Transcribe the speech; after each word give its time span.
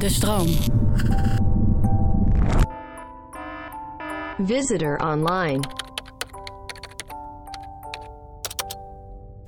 De 0.00 0.08
stroom. 0.08 0.46
Visitor 4.46 4.96
online. 4.96 5.60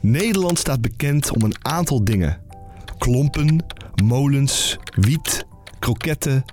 Nederland 0.01 0.59
staat 0.59 0.81
bekend 0.81 1.31
om 1.31 1.43
een 1.43 1.55
aantal 1.63 2.05
dingen: 2.05 2.41
klompen, 2.99 3.65
molens, 4.05 4.79
wiet, 4.95 5.47
kroketten, 5.79 6.45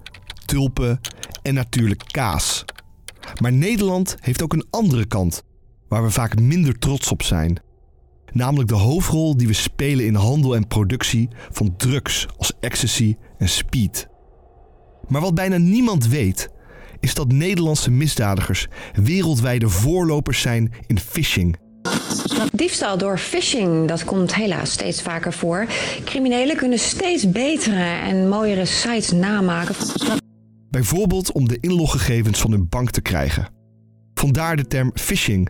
tulpen 0.46 1.00
en 1.42 1.54
natuurlijk 1.54 2.04
kaas. 2.12 2.66
Maar 3.42 3.54
Nederland 3.54 4.16
heeft 4.20 4.42
ook 4.42 4.54
een 4.54 4.68
andere 4.70 5.06
kant, 5.06 5.44
waar 5.88 6.04
we 6.04 6.10
vaak 6.10 6.40
minder 6.40 6.80
trots 6.80 7.12
op 7.12 7.24
zijn. 7.24 7.62
Namelijk 8.32 8.70
de 8.70 8.76
hoofdrol 8.76 9.38
die 9.38 9.48
we 9.48 9.54
spelen 9.54 10.06
in 10.06 10.16
handel 10.16 10.56
en 10.56 10.68
productie 10.68 11.30
van 11.50 11.76
drugs 11.78 12.28
als 12.38 12.54
ecstasy 12.60 13.16
en 13.40 13.50
speed. 13.50 14.08
Maar 15.08 15.22
wat 15.22 15.36
bijna 15.36 15.58
niemand 15.58 16.08
weet, 16.08 16.50
is 17.00 17.14
dat 17.14 17.32
Nederlandse 17.32 17.92
misdadigers 17.92 18.68
wereldwijde 18.94 19.70
voorlopers 19.70 20.42
zijn 20.42 20.74
in 20.88 21.00
phishing. 21.00 21.58
Diefstal 22.52 22.98
door 22.98 23.18
phishing, 23.18 23.88
dat 23.88 24.06
komt 24.06 24.36
helaas 24.36 24.72
steeds 24.72 25.02
vaker 25.02 25.34
voor. 25.34 25.68
Criminelen 26.06 26.56
kunnen 26.56 26.80
steeds 26.80 27.32
betere 27.32 27.84
en 27.84 28.30
mooiere 28.30 28.66
sites 28.66 29.12
namaken. 29.12 29.76
Bijvoorbeeld 30.70 31.32
om 31.32 31.48
de 31.48 31.58
inloggegevens 31.60 32.40
van 32.40 32.52
hun 32.52 32.70
bank 32.70 32.90
te 32.90 33.02
krijgen. 33.02 33.50
Vandaar 34.14 34.56
de 34.56 34.68
term 34.68 34.92
phishing. 34.94 35.50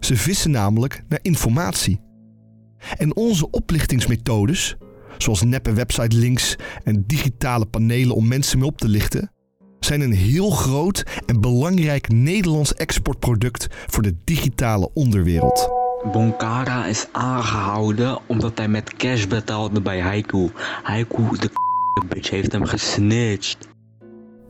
Ze 0.00 0.16
vissen 0.16 0.50
namelijk 0.50 1.02
naar 1.08 1.18
informatie. 1.22 2.00
En 2.96 3.16
onze 3.16 3.50
oplichtingsmethodes, 3.50 4.76
zoals 5.18 5.42
neppe 5.42 5.72
website 5.72 6.16
links 6.16 6.56
en 6.84 7.04
digitale 7.06 7.66
panelen 7.66 8.14
om 8.16 8.28
mensen 8.28 8.58
mee 8.58 8.68
op 8.68 8.78
te 8.78 8.88
lichten, 8.88 9.30
zijn 9.80 10.00
een 10.00 10.12
heel 10.12 10.50
groot 10.50 11.04
en 11.26 11.40
belangrijk 11.40 12.08
Nederlands 12.08 12.74
exportproduct 12.74 13.66
voor 13.86 14.02
de 14.02 14.16
digitale 14.24 14.90
onderwereld. 14.94 15.68
Bonkara 16.12 16.86
is 16.86 17.06
aangehouden 17.12 18.18
omdat 18.26 18.58
hij 18.58 18.68
met 18.68 18.96
cash 18.96 19.26
betaalde 19.26 19.80
bij 19.80 20.00
Haiku. 20.00 20.50
Haiku, 20.82 21.38
de 21.38 21.50
bitch, 22.08 22.30
heeft 22.30 22.52
hem 22.52 22.64
gesnitcht. 22.64 23.68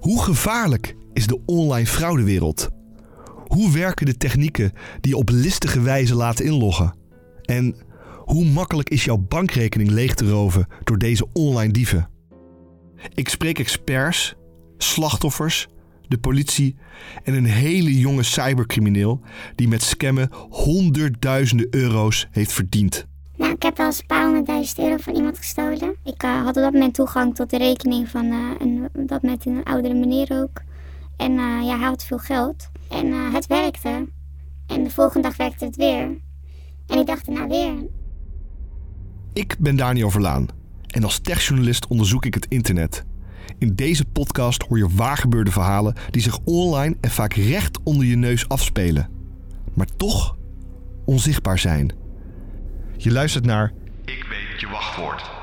Hoe 0.01 0.23
gevaarlijk 0.23 0.97
is 1.13 1.27
de 1.27 1.41
online 1.47 1.87
fraudewereld? 1.87 2.69
Hoe 3.47 3.73
werken 3.73 4.07
de 4.07 4.17
technieken 4.17 4.73
die 5.01 5.11
je 5.11 5.17
op 5.17 5.29
listige 5.29 5.81
wijze 5.81 6.15
laten 6.15 6.45
inloggen? 6.45 6.95
En 7.43 7.75
hoe 8.31 8.45
makkelijk 8.45 8.91
is 8.91 9.05
jouw 9.05 9.17
bankrekening 9.17 9.91
leeg 9.91 10.15
te 10.15 10.31
roven 10.31 10.67
door 10.85 10.99
deze 10.99 11.27
online 11.33 11.73
dieven? 11.73 12.09
Ik 13.15 13.29
spreek 13.29 13.59
experts, 13.59 14.35
slachtoffers, 14.79 15.69
de 16.09 16.19
politie 16.19 16.77
en 17.23 17.35
een 17.35 17.45
hele 17.45 17.99
jonge 17.99 18.23
cybercrimineel 18.23 19.21
die 19.55 19.69
met 19.69 19.83
scammen 19.83 20.31
honderdduizenden 20.51 21.67
euro's 21.71 22.29
heeft 22.31 22.53
verdiend. 22.53 23.07
Nou, 23.37 23.53
ik 23.53 23.63
heb 23.63 23.77
wel 23.77 23.87
eens 23.87 23.99
een 23.99 24.07
paar 24.07 24.25
honderdduizend 24.25 24.79
euro 24.79 24.97
van 24.97 25.15
iemand 25.15 25.39
gestolen. 25.39 25.97
Ik 26.05 26.23
uh, 26.23 26.45
had 26.45 26.57
op 26.57 26.63
dat 26.63 26.73
moment 26.73 26.95
toegang 26.95 27.35
tot 27.35 27.51
de 27.51 27.59
rekening 27.59 28.09
van 28.09 28.25
uh, 28.25 28.51
een, 28.59 28.89
dat 29.07 29.23
met 29.23 29.47
een 29.47 29.65
oudere 29.65 29.95
meneer 29.95 30.29
ook. 30.31 30.63
En 31.17 31.33
uh, 31.33 31.61
ja, 31.63 31.79
hij 31.79 31.89
had 31.89 32.05
veel 32.05 32.19
geld. 32.19 32.71
En 32.89 33.33
het 33.33 33.47
werkte. 33.47 34.09
En 34.67 34.85
de 34.85 34.91
volgende 34.91 35.29
dag 35.29 35.37
werkte 35.37 35.65
het 35.65 35.77
weer. 35.77 36.19
En 36.87 36.99
ik 36.99 37.07
dacht 37.07 37.27
nou 37.27 37.49
weer. 37.49 37.99
Ik 39.33 39.57
ben 39.59 39.77
Daniel 39.77 40.11
Verlaan. 40.11 40.49
En 40.87 41.05
als 41.05 41.19
techjournalist 41.19 41.87
onderzoek 41.87 42.25
ik 42.25 42.35
het 42.35 42.47
internet. 42.49 43.05
In 43.59 43.75
deze 43.75 44.05
podcast 44.05 44.63
hoor 44.63 44.79
je 44.79 44.89
waargebeurde 44.89 45.51
verhalen 45.51 45.95
die 46.11 46.23
zich 46.23 46.39
online 46.45 46.97
en 47.01 47.11
vaak 47.11 47.33
recht 47.33 47.79
onder 47.83 48.07
je 48.07 48.17
neus 48.17 48.49
afspelen. 48.49 49.09
Maar 49.75 49.87
toch 49.97 50.37
onzichtbaar 51.05 51.59
zijn. 51.59 51.93
Je 52.97 53.13
luistert 53.13 53.45
naar 53.45 53.73
Ik 54.05 54.27
weet 54.29 54.61
je 54.61 54.69
wachtwoord. 54.69 55.40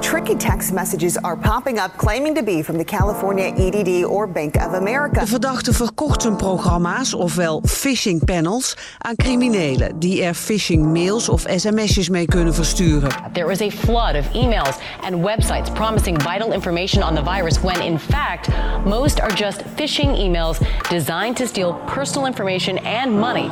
Tricky 0.00 0.36
text 0.36 0.72
messages 0.72 1.16
are 1.16 1.36
popping 1.36 1.78
up 1.78 1.96
claiming 1.96 2.34
to 2.34 2.42
be 2.42 2.62
from 2.62 2.76
the 2.76 2.84
California 2.84 3.52
EDD 3.56 4.04
or 4.04 4.26
Bank 4.26 4.56
of 4.56 4.74
America. 4.74 5.20
De 5.20 5.26
verdachte 5.26 5.72
verkocht 5.72 6.22
zijn 6.22 6.36
programma's, 6.36 7.14
ofwel 7.14 7.62
phishing 7.66 8.24
panels, 8.24 8.76
aan 8.98 9.16
criminelen 9.16 9.98
die 9.98 10.22
er 10.22 10.34
phishing 10.34 10.92
mails 10.92 11.28
of 11.28 11.44
sms'jes 11.46 12.08
mee 12.08 12.26
kunnen 12.26 12.54
versturen. 12.54 13.10
There 13.32 13.46
was 13.46 13.60
a 13.60 13.70
flood 13.70 14.16
of 14.16 14.32
emails 14.32 14.78
and 15.00 15.14
websites 15.14 15.70
promising 15.74 16.22
vital 16.22 16.52
information 16.52 17.02
on 17.02 17.14
the 17.14 17.22
virus 17.22 17.60
when 17.60 17.80
in 17.82 17.98
fact 17.98 18.48
most 18.84 19.20
are 19.20 19.34
just 19.34 19.62
phishing 19.74 20.16
emails 20.16 20.58
designed 20.88 21.36
to 21.36 21.46
steal 21.46 21.74
personal 21.86 22.26
information 22.26 22.78
and 22.78 23.18
money. 23.18 23.50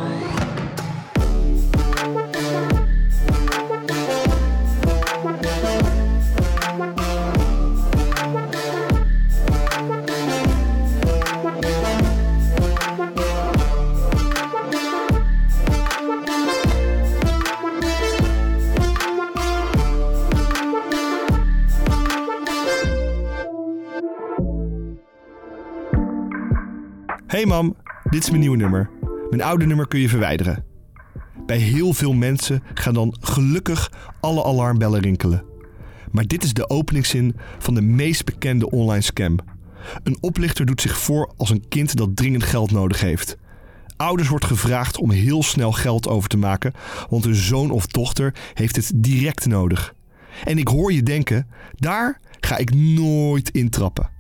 Hey 27.41 27.49
mam, 27.49 27.77
dit 28.11 28.23
is 28.23 28.29
mijn 28.29 28.41
nieuwe 28.41 28.57
nummer. 28.57 28.91
Mijn 29.31 29.43
oude 29.43 29.67
nummer 29.67 29.89
kun 29.89 30.01
je 30.01 30.09
verwijderen. 30.09 30.65
Bij 31.47 31.57
heel 31.57 31.93
veel 31.93 32.13
mensen 32.13 32.63
gaan 32.75 32.95
dan 32.95 33.17
gelukkig 33.21 33.93
alle 34.21 34.45
alarmbellen 34.45 35.01
rinkelen. 35.01 35.45
Maar 36.11 36.27
dit 36.27 36.45
is 36.45 36.53
de 36.53 36.69
openingszin 36.69 37.37
van 37.59 37.75
de 37.75 37.81
meest 37.81 38.25
bekende 38.25 38.71
online 38.71 39.03
scam. 39.03 39.39
Een 40.03 40.17
oplichter 40.21 40.67
doet 40.67 40.81
zich 40.81 40.99
voor 40.99 41.33
als 41.37 41.51
een 41.51 41.69
kind 41.69 41.97
dat 41.97 42.17
dringend 42.17 42.43
geld 42.43 42.71
nodig 42.71 43.01
heeft. 43.01 43.37
Ouders 43.97 44.29
wordt 44.29 44.45
gevraagd 44.45 44.99
om 44.99 45.11
heel 45.11 45.43
snel 45.43 45.73
geld 45.73 46.09
over 46.09 46.29
te 46.29 46.39
maken, 46.39 46.73
want 47.09 47.25
hun 47.25 47.35
zoon 47.35 47.71
of 47.71 47.87
dochter 47.87 48.35
heeft 48.55 48.77
het 48.77 48.93
direct 48.95 49.47
nodig. 49.47 49.95
En 50.45 50.59
ik 50.59 50.69
hoor 50.69 50.93
je 50.93 51.03
denken: 51.03 51.47
daar 51.75 52.21
ga 52.41 52.57
ik 52.57 52.75
nooit 52.75 53.51
intrappen. 53.51 54.20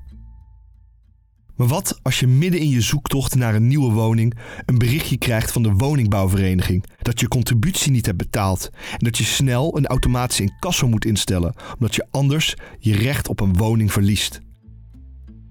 Maar 1.60 1.68
wat 1.68 1.98
als 2.02 2.20
je 2.20 2.26
midden 2.26 2.60
in 2.60 2.68
je 2.68 2.80
zoektocht 2.80 3.34
naar 3.34 3.54
een 3.54 3.66
nieuwe 3.66 3.92
woning 3.92 4.34
een 4.66 4.78
berichtje 4.78 5.18
krijgt 5.18 5.52
van 5.52 5.62
de 5.62 5.72
woningbouwvereniging 5.72 6.84
dat 7.02 7.20
je 7.20 7.28
contributie 7.28 7.90
niet 7.90 8.06
hebt 8.06 8.18
betaald 8.18 8.70
en 8.92 8.98
dat 8.98 9.18
je 9.18 9.24
snel 9.24 9.76
een 9.76 9.86
automatische 9.86 10.42
incasso 10.42 10.88
moet 10.88 11.04
instellen 11.04 11.54
omdat 11.74 11.94
je 11.94 12.06
anders 12.10 12.54
je 12.78 12.94
recht 12.94 13.28
op 13.28 13.40
een 13.40 13.56
woning 13.56 13.92
verliest? 13.92 14.40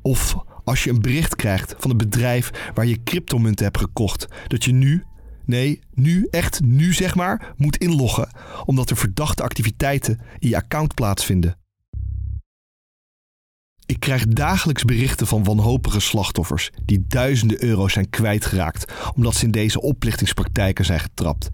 Of 0.01 0.35
als 0.63 0.83
je 0.83 0.89
een 0.89 1.01
bericht 1.01 1.35
krijgt 1.35 1.75
van 1.77 1.89
het 1.89 1.99
bedrijf 1.99 2.71
waar 2.73 2.85
je 2.85 3.03
cryptomunten 3.03 3.65
hebt 3.65 3.77
gekocht 3.77 4.27
dat 4.47 4.63
je 4.63 4.71
nu, 4.71 5.03
nee, 5.45 5.79
nu 5.93 6.27
echt 6.29 6.61
nu 6.61 6.93
zeg 6.93 7.15
maar, 7.15 7.53
moet 7.57 7.77
inloggen 7.77 8.29
omdat 8.65 8.89
er 8.89 8.97
verdachte 8.97 9.43
activiteiten 9.43 10.19
in 10.39 10.49
je 10.49 10.55
account 10.55 10.93
plaatsvinden. 10.93 11.57
Ik 13.89 13.99
krijg 13.99 14.27
dagelijks 14.27 14.83
berichten 14.83 15.27
van 15.27 15.43
wanhopige 15.43 15.99
slachtoffers 15.99 16.69
die 16.85 17.05
duizenden 17.07 17.63
euro's 17.63 17.93
zijn 17.93 18.09
kwijtgeraakt 18.09 18.93
omdat 19.15 19.35
ze 19.35 19.45
in 19.45 19.51
deze 19.51 19.81
oplichtingspraktijken 19.81 20.85
zijn 20.85 20.99
getrapt. 20.99 21.49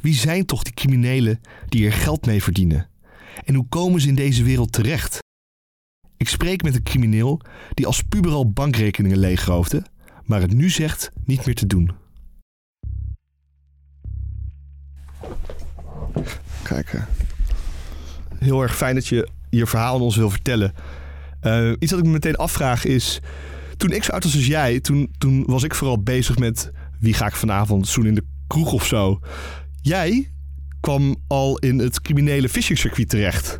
Wie 0.00 0.14
zijn 0.14 0.46
toch 0.46 0.62
die 0.62 0.74
criminelen 0.74 1.40
die 1.68 1.86
er 1.86 1.92
geld 1.92 2.26
mee 2.26 2.42
verdienen? 2.42 2.88
En 3.44 3.54
hoe 3.54 3.66
komen 3.68 4.00
ze 4.00 4.08
in 4.08 4.14
deze 4.14 4.42
wereld 4.42 4.72
terecht? 4.72 5.18
Ik 6.16 6.28
spreek 6.28 6.62
met 6.62 6.74
een 6.74 6.82
crimineel 6.82 7.40
die 7.74 7.86
als 7.86 8.02
puber 8.02 8.32
al 8.32 8.50
bankrekeningen 8.50 9.18
leegroofde, 9.18 9.82
maar 10.24 10.40
het 10.40 10.54
nu 10.54 10.70
zegt 10.70 11.10
niet 11.24 11.46
meer 11.46 11.54
te 11.54 11.66
doen. 11.66 11.90
Kijk, 16.62 16.92
eh, 16.92 17.02
heel 18.38 18.62
erg 18.62 18.76
fijn 18.76 18.94
dat 18.94 19.06
je 19.06 19.28
je 19.50 19.66
verhaal 19.66 19.94
aan 19.94 20.00
ons 20.00 20.16
wil 20.16 20.30
vertellen. 20.30 20.74
Uh, 21.46 21.72
iets 21.78 21.90
wat 21.90 22.00
ik 22.00 22.06
me 22.06 22.12
meteen 22.12 22.36
afvraag 22.36 22.84
is... 22.84 23.20
Toen 23.76 23.90
ik 23.90 24.04
zo 24.04 24.12
oud 24.12 24.24
was 24.24 24.34
als 24.34 24.46
jij, 24.46 24.80
toen, 24.80 25.14
toen 25.18 25.44
was 25.46 25.62
ik 25.62 25.74
vooral 25.74 26.02
bezig 26.02 26.38
met... 26.38 26.70
wie 27.00 27.14
ga 27.14 27.26
ik 27.26 27.36
vanavond 27.36 27.88
zoen 27.88 28.06
in 28.06 28.14
de 28.14 28.24
kroeg 28.46 28.72
of 28.72 28.86
zo. 28.86 29.18
Jij 29.80 30.30
kwam 30.80 31.16
al 31.26 31.58
in 31.58 31.78
het 31.78 32.00
criminele 32.00 32.48
phishing 32.48 33.06
terecht. 33.08 33.56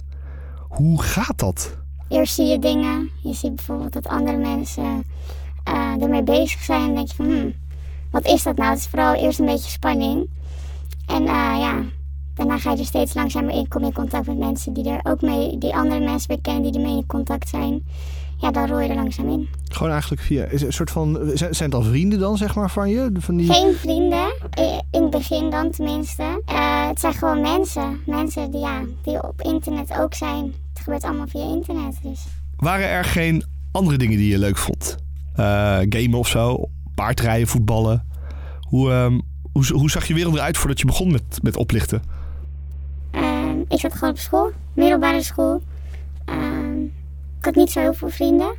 Hoe 0.68 1.02
gaat 1.02 1.38
dat? 1.38 1.76
Eerst 2.08 2.34
zie 2.34 2.46
je 2.46 2.58
dingen. 2.58 3.10
Je 3.22 3.34
ziet 3.34 3.54
bijvoorbeeld 3.54 3.92
dat 3.92 4.06
andere 4.06 4.36
mensen 4.36 5.04
uh, 5.68 6.02
ermee 6.02 6.22
bezig 6.22 6.62
zijn. 6.62 6.88
En 6.88 6.94
denk 6.94 7.08
je 7.08 7.14
van, 7.14 7.26
hmm, 7.26 7.54
wat 8.10 8.26
is 8.26 8.42
dat 8.42 8.56
nou? 8.56 8.70
Het 8.70 8.78
is 8.78 8.86
vooral 8.86 9.14
eerst 9.14 9.38
een 9.38 9.46
beetje 9.46 9.70
spanning. 9.70 10.28
En 11.06 11.22
uh, 11.22 11.56
ja, 11.58 11.84
daarna 12.36 12.58
ga 12.58 12.72
je 12.72 12.78
er 12.78 12.84
steeds 12.84 13.14
langzamer 13.14 13.54
in, 13.54 13.68
kom 13.68 13.80
je 13.80 13.86
in 13.86 13.92
contact 13.92 14.26
met 14.26 14.38
mensen 14.38 14.72
die 14.72 14.90
er 14.90 15.00
ook 15.02 15.20
mee, 15.20 15.58
die 15.58 15.74
andere 15.74 16.04
mensen 16.04 16.28
weer 16.28 16.40
kennen, 16.40 16.72
die 16.72 16.80
ermee 16.80 16.96
in 16.96 17.06
contact 17.06 17.48
zijn. 17.48 17.82
Ja, 18.38 18.50
dan 18.50 18.66
rol 18.66 18.80
je 18.80 18.88
er 18.88 18.94
langzaam 18.94 19.28
in. 19.28 19.48
Gewoon 19.68 19.92
eigenlijk 19.92 20.22
via... 20.22 20.44
Is 20.44 20.52
het 20.52 20.62
een 20.62 20.72
soort 20.72 20.90
van... 20.90 21.30
Zijn 21.34 21.54
het 21.58 21.74
al 21.74 21.82
vrienden 21.82 22.18
dan, 22.18 22.36
zeg 22.36 22.54
maar, 22.54 22.70
van 22.70 22.90
je? 22.90 23.10
Van 23.18 23.36
die... 23.36 23.52
Geen 23.52 23.74
vrienden, 23.74 24.34
in 24.90 25.02
het 25.02 25.10
begin 25.10 25.50
dan 25.50 25.70
tenminste. 25.70 26.42
Eh, 26.46 26.88
het 26.88 27.00
zijn 27.00 27.14
gewoon 27.14 27.40
mensen. 27.40 28.00
Mensen 28.06 28.50
die, 28.50 28.60
ja, 28.60 28.82
die 29.02 29.22
op 29.22 29.42
internet 29.42 29.98
ook 29.98 30.14
zijn. 30.14 30.44
Het 30.72 30.82
gebeurt 30.82 31.02
allemaal 31.02 31.26
via 31.26 31.44
internet, 31.54 31.98
dus... 32.02 32.24
Waren 32.56 32.88
er 32.88 33.04
geen 33.04 33.44
andere 33.72 33.96
dingen 33.96 34.18
die 34.18 34.30
je 34.30 34.38
leuk 34.38 34.56
vond? 34.56 34.96
Eh, 35.34 35.44
gamen 35.88 36.18
of 36.18 36.28
zo? 36.28 36.64
Paardrijden, 36.94 37.48
voetballen? 37.48 38.06
Hoe, 38.60 38.90
ehm, 38.90 39.20
hoe, 39.52 39.66
hoe 39.72 39.90
zag 39.90 40.06
je 40.08 40.14
wereld 40.14 40.34
eruit 40.34 40.56
voordat 40.56 40.78
je 40.80 40.86
begon 40.86 41.12
met, 41.12 41.38
met 41.42 41.56
oplichten? 41.56 42.02
Ik 43.68 43.80
zat 43.80 43.92
gewoon 43.92 44.10
op 44.10 44.18
school, 44.18 44.50
middelbare 44.74 45.22
school. 45.22 45.62
Ehm, 46.24 46.82
ik 47.38 47.44
had 47.44 47.54
niet 47.54 47.70
zo 47.70 47.80
heel 47.80 47.94
veel 47.94 48.08
vrienden. 48.08 48.54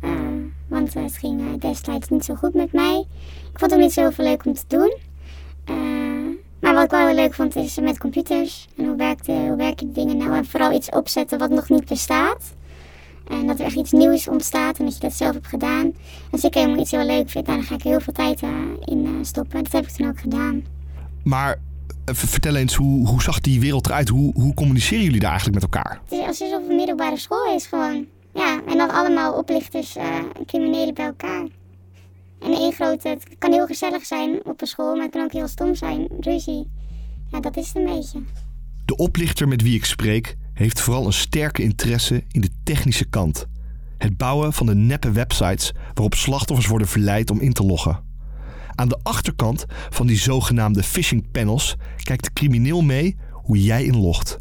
Ehm, 0.00 0.38
want 0.66 0.94
het 0.94 1.16
ging 1.16 1.40
eh, 1.40 1.60
destijds 1.70 2.08
niet 2.08 2.24
zo 2.24 2.34
goed 2.34 2.54
met 2.54 2.72
mij. 2.72 3.06
Ik 3.52 3.58
vond 3.58 3.70
het 3.70 3.80
niet 3.80 3.92
zo 3.92 4.00
heel 4.00 4.12
veel 4.12 4.24
leuk 4.24 4.44
om 4.44 4.52
te 4.52 4.64
doen. 4.66 4.96
Ehm, 5.64 6.28
maar 6.60 6.74
wat 6.74 6.84
ik 6.84 6.90
wel 6.90 7.06
heel 7.06 7.14
leuk 7.14 7.34
vond 7.34 7.56
is 7.56 7.78
met 7.78 7.98
computers. 7.98 8.68
En 8.76 8.86
hoe, 8.86 8.96
werkte, 8.96 9.32
hoe 9.32 9.56
werken 9.56 9.92
dingen 9.92 10.16
nou? 10.16 10.36
En 10.36 10.44
vooral 10.44 10.72
iets 10.72 10.90
opzetten 10.90 11.38
wat 11.38 11.50
nog 11.50 11.68
niet 11.68 11.84
bestaat. 11.84 12.56
En 13.28 13.46
dat 13.46 13.58
er 13.58 13.64
echt 13.64 13.76
iets 13.76 13.92
nieuws 13.92 14.28
ontstaat 14.28 14.78
en 14.78 14.84
dat 14.84 14.94
je 14.94 15.00
dat 15.00 15.12
zelf 15.12 15.32
hebt 15.32 15.46
gedaan. 15.46 15.92
Als 16.30 16.44
ik 16.44 16.54
helemaal 16.54 16.78
iets 16.78 16.90
heel 16.90 17.06
leuk 17.06 17.30
vind, 17.30 17.46
dan 17.46 17.62
ga 17.62 17.74
ik 17.74 17.82
heel 17.82 18.00
veel 18.00 18.12
tijd 18.12 18.42
eh, 18.42 18.50
in 18.84 19.04
eh, 19.04 19.12
stoppen. 19.22 19.64
Dat 19.64 19.72
heb 19.72 19.84
ik 19.84 19.90
toen 19.90 20.08
ook 20.08 20.20
gedaan. 20.20 20.64
Maar 21.22 21.52
eh, 21.52 21.58
vertel 22.04 22.56
eens, 22.56 22.74
hoe, 22.74 23.08
hoe 23.08 23.22
zag 23.22 23.40
die 23.40 23.60
wereld 23.60 23.86
eruit? 23.86 24.08
Hoe, 24.08 24.32
hoe 24.34 24.54
communiceren 24.54 25.04
jullie 25.04 25.20
daar 25.20 25.30
eigenlijk 25.30 25.62
met 25.62 25.74
elkaar? 25.74 26.00
Het 26.08 26.12
is 26.12 26.40
alsof 26.40 26.68
een 26.68 26.76
middelbare 26.76 27.16
school 27.16 27.54
is 27.54 27.66
gewoon. 27.66 28.06
Ja, 28.34 28.60
en 28.68 28.76
dan 28.76 28.90
allemaal 28.90 29.32
oplichters 29.32 29.96
eh, 29.96 30.04
en 30.04 30.46
criminelen 30.46 30.94
bij 30.94 31.04
elkaar. 31.04 31.46
En 32.40 32.52
één 32.52 32.72
grote, 32.72 33.08
het 33.08 33.24
kan 33.38 33.52
heel 33.52 33.66
gezellig 33.66 34.06
zijn 34.06 34.40
op 34.44 34.60
een 34.60 34.66
school, 34.66 34.94
maar 34.94 35.02
het 35.02 35.12
kan 35.12 35.22
ook 35.22 35.32
heel 35.32 35.48
stom 35.48 35.74
zijn. 35.74 36.08
Ruzie. 36.20 36.70
Ja, 37.30 37.40
dat 37.40 37.56
is 37.56 37.66
het 37.66 37.76
een 37.76 37.84
beetje. 37.84 38.20
De 38.84 38.96
oplichter 38.96 39.48
met 39.48 39.62
wie 39.62 39.74
ik 39.74 39.84
spreek 39.84 40.36
heeft 40.54 40.80
vooral 40.80 41.06
een 41.06 41.12
sterke 41.12 41.62
interesse 41.62 42.24
in 42.30 42.40
de 42.40 42.50
technische 42.64 43.04
kant. 43.04 43.46
Het 43.98 44.16
bouwen 44.16 44.52
van 44.52 44.66
de 44.66 44.74
neppe 44.74 45.10
websites 45.10 45.72
waarop 45.94 46.14
slachtoffers 46.14 46.68
worden 46.68 46.88
verleid 46.88 47.30
om 47.30 47.40
in 47.40 47.52
te 47.52 47.64
loggen. 47.64 48.07
Aan 48.78 48.88
de 48.88 48.98
achterkant 49.02 49.64
van 49.88 50.06
die 50.06 50.18
zogenaamde 50.18 50.82
phishing 50.82 51.30
panels 51.30 51.76
kijkt 52.02 52.24
de 52.24 52.32
crimineel 52.32 52.80
mee 52.80 53.16
hoe 53.32 53.62
jij 53.62 53.84
inlogt. 53.84 54.38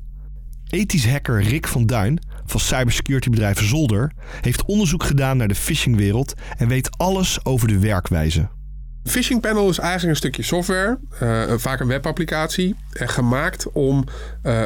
Ethisch 0.69 1.11
hacker 1.11 1.43
Rick 1.43 1.67
van 1.67 1.85
Duin 1.85 2.19
van 2.45 2.59
cybersecurity-bedrijf 2.59 3.67
Zolder 3.67 4.11
heeft 4.41 4.65
onderzoek 4.65 5.03
gedaan 5.03 5.37
naar 5.37 5.47
de 5.47 5.55
phishingwereld 5.55 6.33
en 6.57 6.67
weet 6.67 6.97
alles 6.97 7.45
over 7.45 7.67
de 7.67 7.79
werkwijze. 7.79 8.49
Phishing 9.03 9.41
panel 9.41 9.69
is 9.69 9.79
eigenlijk 9.79 10.09
een 10.09 10.15
stukje 10.15 10.43
software, 10.43 10.99
eh, 11.19 11.57
vaak 11.57 11.79
een 11.79 11.87
webapplicatie, 11.87 12.75
eh, 12.91 13.07
gemaakt 13.07 13.71
om 13.71 14.05
eh, 14.41 14.63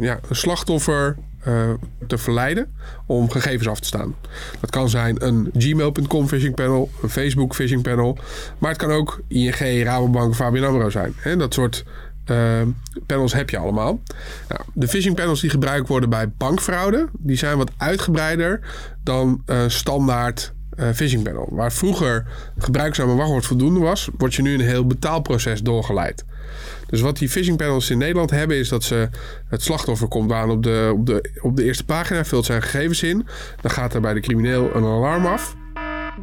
ja, 0.00 0.18
een 0.28 0.36
slachtoffer 0.36 1.16
eh, 1.40 1.70
te 2.06 2.18
verleiden 2.18 2.74
om 3.06 3.30
gegevens 3.30 3.68
af 3.68 3.80
te 3.80 3.86
staan. 3.86 4.14
Dat 4.60 4.70
kan 4.70 4.88
zijn 4.88 5.26
een 5.26 5.50
gmail.com 5.56 6.28
phishing 6.28 6.54
panel, 6.54 6.90
een 7.02 7.10
Facebook 7.10 7.54
phishing 7.54 7.82
panel, 7.82 8.18
maar 8.58 8.70
het 8.70 8.78
kan 8.78 8.90
ook 8.90 9.20
ING, 9.28 9.82
Rabobank, 9.82 10.34
Fabian 10.34 10.64
AMRO 10.64 10.90
zijn. 10.90 11.12
Hè? 11.16 11.36
Dat 11.36 11.54
soort 11.54 11.84
eh, 12.24 12.60
panels 13.06 13.32
heb 13.32 13.50
je 13.50 13.58
allemaal. 13.58 14.00
Nou, 14.48 14.60
de 14.72 14.88
phishing 14.88 15.14
panels 15.14 15.40
die 15.40 15.50
gebruikt 15.50 15.88
worden 15.88 16.10
bij 16.10 16.28
bankfraude, 16.28 17.08
die 17.18 17.36
zijn 17.36 17.56
wat 17.56 17.70
uitgebreider 17.76 18.60
dan 19.02 19.42
eh, 19.46 19.58
standaard 19.66 20.52
phishing 20.94 21.22
panel. 21.22 21.48
Waar 21.50 21.72
vroeger 21.72 22.26
gebruikzame 22.58 23.14
wachtwoord 23.14 23.46
voldoende 23.46 23.80
was, 23.80 24.08
wordt 24.18 24.34
je 24.34 24.42
nu 24.42 24.54
een 24.54 24.60
heel 24.60 24.86
betaalproces 24.86 25.62
doorgeleid. 25.62 26.24
Dus 26.90 27.00
wat 27.00 27.18
die 27.18 27.28
phishing 27.28 27.56
panels 27.56 27.90
in 27.90 27.98
Nederland 27.98 28.30
hebben, 28.30 28.56
is 28.56 28.68
dat 28.68 28.84
ze 28.84 29.08
het 29.48 29.62
slachtoffer 29.62 30.08
komt 30.08 30.32
aan 30.32 30.50
op 30.50 30.62
de, 30.62 30.92
op 30.94 31.06
de, 31.06 31.30
op 31.40 31.56
de 31.56 31.64
eerste 31.64 31.84
pagina, 31.84 32.24
vult 32.24 32.44
zijn 32.44 32.62
gegevens 32.62 33.02
in. 33.02 33.26
Dan 33.60 33.70
gaat 33.70 33.94
er 33.94 34.00
bij 34.00 34.14
de 34.14 34.20
crimineel 34.20 34.74
een 34.74 34.84
alarm 34.84 35.26
af. 35.26 35.56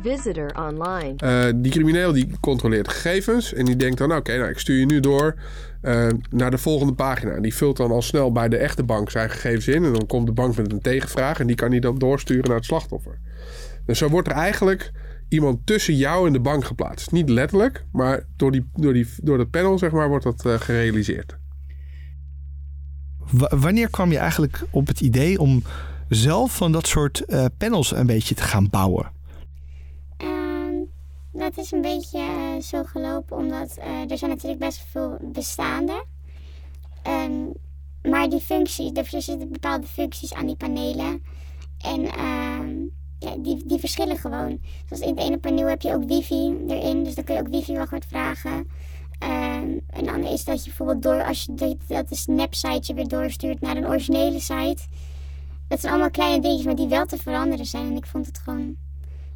Visitor 0.01 0.51
online. 0.55 1.13
Eh, 1.17 1.53
die 1.55 1.71
crimineel 1.71 2.13
die 2.13 2.31
controleert 2.39 2.87
gegevens 2.87 3.53
en 3.53 3.65
die 3.65 3.75
denkt 3.75 3.97
dan, 3.97 4.15
oké, 4.15 4.37
nou 4.37 4.49
ik 4.49 4.59
stuur 4.59 4.79
je 4.79 4.85
nu 4.85 4.99
door 4.99 5.35
eh, 5.81 6.07
naar 6.29 6.51
de 6.51 6.57
volgende 6.57 6.93
pagina. 6.93 7.31
En 7.31 7.41
die 7.41 7.55
vult 7.55 7.77
dan 7.77 7.91
al 7.91 8.01
snel 8.01 8.31
bij 8.31 8.49
de 8.49 8.57
echte 8.57 8.83
bank 8.83 9.11
zijn 9.11 9.29
gegevens 9.29 9.67
in 9.67 9.83
en 9.83 9.93
dan 9.93 10.05
komt 10.05 10.25
de 10.25 10.33
bank 10.33 10.57
met 10.57 10.71
een 10.71 10.81
tegenvraag 10.81 11.39
en 11.39 11.47
die 11.47 11.55
kan 11.55 11.71
hij 11.71 11.79
dan 11.79 11.97
doorsturen 11.97 12.47
naar 12.47 12.55
het 12.55 12.65
slachtoffer. 12.65 13.19
Dus 13.85 13.97
zo 13.97 14.09
wordt 14.09 14.27
er 14.27 14.33
eigenlijk 14.33 14.91
iemand 15.29 15.65
tussen 15.65 15.95
jou 15.95 16.27
en 16.27 16.33
de 16.33 16.39
bank 16.39 16.65
geplaatst. 16.65 17.11
Niet 17.11 17.29
letterlijk, 17.29 17.85
maar 17.91 18.25
door, 18.35 18.51
die, 18.51 18.69
door, 18.73 18.93
die, 18.93 19.07
door 19.17 19.37
dat 19.37 19.49
panel 19.49 19.77
zeg 19.77 19.91
maar 19.91 20.09
wordt 20.09 20.23
dat 20.23 20.45
eh, 20.45 20.53
gerealiseerd. 20.53 21.37
Wa- 23.31 23.57
wanneer 23.57 23.89
kwam 23.89 24.11
je 24.11 24.17
eigenlijk 24.17 24.63
op 24.69 24.87
het 24.87 25.01
idee 25.01 25.39
om 25.39 25.63
zelf 26.09 26.55
van 26.55 26.71
dat 26.71 26.87
soort 26.87 27.25
eh, 27.25 27.45
panels 27.57 27.91
een 27.95 28.05
beetje 28.05 28.35
te 28.35 28.43
gaan 28.43 28.69
bouwen? 28.69 29.11
Ehm, 30.17 30.75
dat 31.33 31.57
is 31.57 31.71
een 31.71 31.81
beetje 31.81 32.19
eh, 32.19 32.61
zo 32.61 32.83
gelopen, 32.83 33.37
omdat 33.37 33.77
er 34.09 34.17
zijn 34.17 34.31
natuurlijk 34.31 34.59
best 34.59 34.85
veel 34.91 35.17
bestaande. 35.33 36.05
Ehm, 37.03 37.31
maar 38.11 38.29
die 38.29 38.39
functies, 38.39 38.91
er 38.93 39.21
zitten 39.21 39.51
bepaalde 39.51 39.87
functies 39.87 40.33
aan 40.33 40.45
die 40.45 40.55
panelen. 40.55 41.23
En 41.77 42.05
ehm, 42.05 42.73
ja, 43.19 43.35
die, 43.37 43.65
die 43.65 43.79
verschillen 43.79 44.17
gewoon. 44.17 44.59
Zoals 44.85 45.01
in 45.01 45.09
het 45.09 45.19
ene 45.19 45.37
paneel 45.37 45.67
heb 45.67 45.81
je 45.81 45.93
ook 45.93 46.03
wifi 46.03 46.57
erin, 46.67 47.03
dus 47.03 47.15
dan 47.15 47.23
kun 47.23 47.35
je 47.35 47.41
ook 47.41 47.47
wifi-wachtwoord 47.47 48.05
vragen. 48.05 48.67
Ehm, 49.19 49.77
een 49.89 50.09
ander 50.09 50.31
is 50.31 50.43
dat 50.43 50.57
je 50.57 50.69
bijvoorbeeld 50.69 51.03
door, 51.03 51.23
als 51.23 51.43
je 51.43 51.53
dat, 51.53 51.77
dat 51.87 52.09
een 52.09 52.17
snap-site 52.17 52.93
weer 52.93 53.07
doorstuurt 53.07 53.61
naar 53.61 53.77
een 53.77 53.87
originele 53.87 54.39
site. 54.39 54.83
Dat 55.67 55.79
zijn 55.79 55.91
allemaal 55.91 56.11
kleine 56.11 56.41
dingetjes, 56.41 56.65
maar 56.65 56.75
die 56.75 56.87
wel 56.87 57.05
te 57.05 57.17
veranderen 57.17 57.65
zijn. 57.65 57.85
En 57.85 57.95
ik 57.95 58.05
vond 58.05 58.25
het 58.25 58.37
gewoon 58.37 58.75